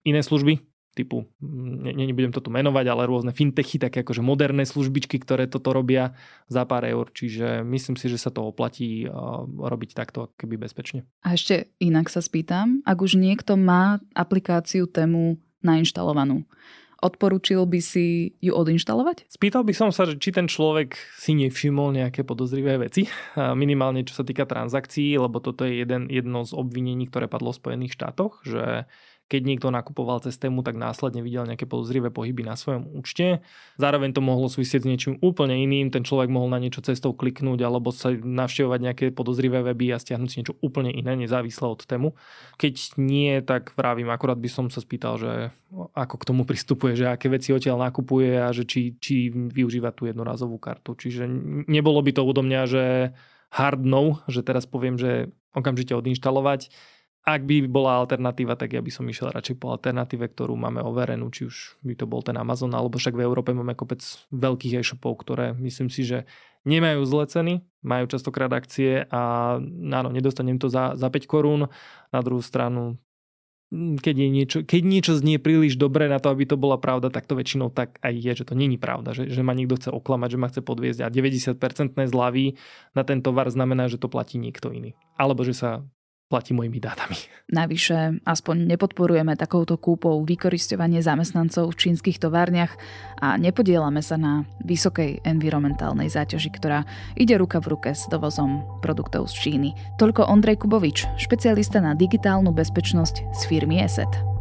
iné 0.07 0.21
služby, 0.23 0.63
typu, 0.95 1.27
ne, 1.43 1.91
nebudem 1.91 2.31
to 2.31 2.39
tu 2.39 2.47
menovať, 2.47 2.85
ale 2.87 3.03
rôzne 3.03 3.35
fintechy, 3.35 3.75
také 3.75 4.07
akože 4.07 4.23
moderné 4.23 4.63
službičky, 4.63 5.19
ktoré 5.19 5.43
toto 5.43 5.75
robia 5.75 6.15
za 6.47 6.63
pár 6.63 6.87
eur. 6.87 7.11
Čiže 7.11 7.67
myslím 7.67 7.99
si, 7.99 8.07
že 8.07 8.15
sa 8.15 8.31
to 8.31 8.47
oplatí 8.47 9.03
robiť 9.59 9.91
takto 9.91 10.31
keby 10.39 10.55
bezpečne. 10.55 11.03
A 11.27 11.35
ešte 11.35 11.67
inak 11.83 12.07
sa 12.07 12.23
spýtam, 12.23 12.79
ak 12.87 12.95
už 13.03 13.19
niekto 13.19 13.59
má 13.59 13.99
aplikáciu 14.15 14.87
tému 14.87 15.35
nainštalovanú, 15.59 16.47
Odporúčil 17.03 17.63
by 17.67 17.79
si 17.83 18.35
ju 18.39 18.55
odinštalovať? 18.55 19.27
Spýtal 19.27 19.67
by 19.67 19.73
som 19.75 19.89
sa, 19.91 20.07
či 20.07 20.31
ten 20.31 20.47
človek 20.47 20.95
si 21.19 21.35
nevšimol 21.35 21.91
nejaké 21.91 22.23
podozrivé 22.23 22.79
veci, 22.79 23.05
minimálne 23.35 24.07
čo 24.07 24.19
sa 24.19 24.23
týka 24.23 24.47
transakcií, 24.47 25.19
lebo 25.19 25.43
toto 25.43 25.67
je 25.67 25.83
jeden, 25.83 26.07
jedno 26.07 26.47
z 26.47 26.55
obvinení, 26.55 27.11
ktoré 27.11 27.27
padlo 27.27 27.51
v 27.51 27.59
Spojených 27.59 27.95
štátoch, 27.99 28.41
že 28.47 28.87
keď 29.25 29.41
niekto 29.41 29.73
nakupoval 29.73 30.21
cez 30.21 30.37
tému, 30.37 30.61
tak 30.61 30.77
následne 30.77 31.25
videl 31.25 31.49
nejaké 31.49 31.65
podozrivé 31.65 32.13
pohyby 32.13 32.45
na 32.45 32.53
svojom 32.53 32.85
účte. 32.93 33.41
Zároveň 33.81 34.13
to 34.13 34.21
mohlo 34.21 34.45
súvisieť 34.45 34.85
s 34.85 34.89
niečím 34.89 35.13
úplne 35.25 35.57
iným. 35.57 35.89
Ten 35.89 36.05
človek 36.05 36.29
mohol 36.29 36.53
na 36.53 36.61
niečo 36.61 36.85
cestou 36.85 37.17
kliknúť 37.17 37.65
alebo 37.65 37.89
sa 37.89 38.13
navštevovať 38.13 38.79
nejaké 38.85 39.05
podozrivé 39.09 39.65
weby 39.65 39.97
a 39.97 40.01
stiahnuť 40.01 40.29
si 40.29 40.37
niečo 40.45 40.55
úplne 40.61 40.93
iné, 40.93 41.17
nezávisle 41.17 41.65
od 41.65 41.81
tému. 41.81 42.13
Keď 42.61 43.01
nie, 43.01 43.41
tak 43.41 43.73
vravím, 43.73 44.13
akorát 44.13 44.37
by 44.37 44.49
som 44.49 44.69
sa 44.69 44.77
spýtal, 44.77 45.17
že 45.17 45.49
ako 45.97 46.15
k 46.21 46.27
tomu 46.29 46.45
pristupuje, 46.45 46.93
že 46.93 47.09
aké 47.09 47.25
veci 47.25 47.49
odtiaľ 47.49 47.81
nakupuje 47.81 48.37
a 48.37 48.53
že 48.53 48.69
či, 48.69 48.93
či 49.01 49.33
využíva 49.33 49.89
tú 49.89 50.05
jednorazovú 50.05 50.61
kartu. 50.61 50.93
Čiže 50.93 51.25
nebolo 51.65 51.97
by 52.05 52.11
to 52.13 52.21
odo 52.21 52.45
mňa, 52.45 52.61
že 52.69 52.83
hard 53.49 53.81
no, 53.81 54.21
že 54.29 54.45
teraz 54.45 54.69
poviem, 54.69 55.01
že 55.01 55.33
okamžite 55.55 55.95
odinštalovať 55.95 56.69
ak 57.25 57.41
by 57.41 57.65
bola 57.65 58.05
alternatíva, 58.05 58.53
tak 58.53 58.77
ja 58.77 58.85
by 58.85 58.91
som 58.93 59.09
išiel 59.09 59.33
radšej 59.33 59.57
po 59.57 59.73
alternatíve, 59.73 60.29
ktorú 60.29 60.53
máme 60.53 60.85
overenú, 60.85 61.33
či 61.33 61.49
už 61.49 61.81
by 61.81 61.97
to 61.97 62.05
bol 62.05 62.21
ten 62.21 62.37
Amazon, 62.37 62.69
alebo 62.77 63.01
však 63.01 63.17
v 63.17 63.25
Európe 63.25 63.49
máme 63.49 63.73
kopec 63.73 64.05
veľkých 64.29 64.77
e-shopov, 64.77 65.25
ktoré 65.25 65.57
myslím 65.57 65.89
si, 65.89 66.05
že 66.05 66.29
nemajú 66.69 67.01
zlé 67.01 67.25
ceny, 67.25 67.53
majú 67.81 68.05
častokrát 68.05 68.53
akcie 68.53 69.09
a 69.09 69.57
áno, 69.89 70.09
nedostanem 70.13 70.61
to 70.61 70.69
za, 70.69 70.93
za 70.93 71.09
5 71.09 71.25
korún. 71.25 71.65
Na 72.13 72.21
druhú 72.21 72.45
stranu, 72.45 73.01
mm, 73.73 73.97
keď, 74.05 74.15
je 74.21 74.29
niečo, 74.29 74.57
keď 74.61 74.81
niečo 74.85 75.13
znie 75.17 75.41
príliš 75.41 75.81
dobre 75.81 76.05
na 76.05 76.21
to, 76.21 76.29
aby 76.29 76.45
to 76.45 76.61
bola 76.61 76.77
pravda, 76.77 77.09
tak 77.09 77.25
to 77.25 77.33
väčšinou 77.33 77.73
tak 77.73 77.97
aj 78.05 78.13
je, 78.21 78.31
že 78.37 78.45
to 78.49 78.53
není 78.53 78.77
pravda, 78.77 79.17
že, 79.17 79.33
že 79.33 79.41
ma 79.41 79.57
niekto 79.57 79.81
chce 79.81 79.89
oklamať, 79.89 80.29
že 80.29 80.41
ma 80.41 80.47
chce 80.53 80.61
podviezť 80.61 81.01
a 81.01 81.09
90% 81.09 81.57
zľavy 82.05 82.57
na 82.93 83.01
ten 83.01 83.25
tovar 83.25 83.49
znamená, 83.49 83.89
že 83.89 83.97
to 83.97 84.13
platí 84.13 84.37
niekto 84.37 84.69
iný. 84.69 84.93
Alebo 85.17 85.41
že 85.41 85.57
sa 85.57 85.85
platí 86.25 86.57
mojimi 86.57 86.81
dátami. 86.81 87.15
Navyše, 87.53 88.25
aspoň 88.25 88.55
nepodporujeme 88.75 89.37
takouto 89.37 89.77
kúpou 89.77 90.25
vykoristovanie 90.25 90.99
zamestnancov 91.05 91.71
v 91.71 91.79
čínskych 91.79 92.17
továrniach 92.17 92.73
a 93.21 93.37
nepodielame 93.37 94.01
sa 94.01 94.17
na 94.17 94.49
vysokej 94.65 95.21
environmentálnej 95.21 96.09
záťaži, 96.09 96.49
ktorá 96.49 96.83
ide 97.13 97.37
ruka 97.37 97.61
v 97.61 97.77
ruke 97.77 97.93
s 97.93 98.09
dovozom 98.09 98.65
produktov 98.81 99.29
z 99.29 99.33
Číny. 99.37 99.69
Toľko 100.01 100.25
Ondrej 100.25 100.65
Kubovič, 100.65 101.05
špecialista 101.21 101.77
na 101.77 101.93
digitálnu 101.93 102.49
bezpečnosť 102.49 103.15
z 103.29 103.41
firmy 103.45 103.85
ESET. 103.85 104.34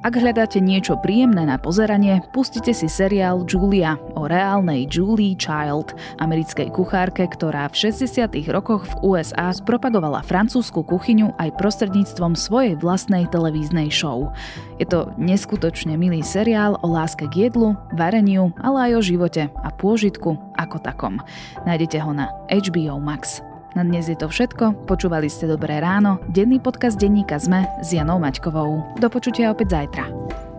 Ak 0.00 0.16
hľadáte 0.16 0.64
niečo 0.64 0.96
príjemné 0.96 1.44
na 1.44 1.60
pozeranie, 1.60 2.24
pustite 2.32 2.72
si 2.72 2.88
seriál 2.88 3.44
Julia 3.44 4.00
o 4.16 4.24
reálnej 4.24 4.88
Julie 4.88 5.36
Child, 5.36 5.92
americkej 6.24 6.72
kuchárke, 6.72 7.28
ktorá 7.28 7.68
v 7.68 7.92
60. 7.92 8.32
rokoch 8.48 8.88
v 8.88 8.94
USA 9.04 9.52
spropagovala 9.52 10.24
francúzsku 10.24 10.88
kuchyňu 10.88 11.36
aj 11.36 11.52
prostredníctvom 11.60 12.32
svojej 12.32 12.80
vlastnej 12.80 13.28
televíznej 13.28 13.92
show. 13.92 14.32
Je 14.80 14.88
to 14.88 15.12
neskutočne 15.20 16.00
milý 16.00 16.24
seriál 16.24 16.80
o 16.80 16.88
láske 16.88 17.28
k 17.28 17.52
jedlu, 17.52 17.76
vareniu, 17.92 18.56
ale 18.64 18.88
aj 18.88 18.92
o 18.96 19.02
živote 19.04 19.42
a 19.52 19.68
pôžitku 19.68 20.32
ako 20.56 20.80
takom. 20.80 21.20
Nájdete 21.68 22.00
ho 22.00 22.16
na 22.16 22.32
HBO 22.48 22.96
Max. 23.04 23.44
Na 23.78 23.86
dnes 23.86 24.10
je 24.10 24.18
to 24.18 24.26
všetko. 24.26 24.90
Počúvali 24.90 25.30
ste 25.30 25.46
Dobré 25.46 25.78
ráno, 25.78 26.18
denný 26.26 26.58
podcast 26.58 26.98
denníka 26.98 27.38
ZME 27.38 27.86
s 27.86 27.94
Janou 27.94 28.18
Maťkovou. 28.18 28.98
Do 28.98 29.06
počutia 29.06 29.54
opäť 29.54 29.78
zajtra. 29.78 30.49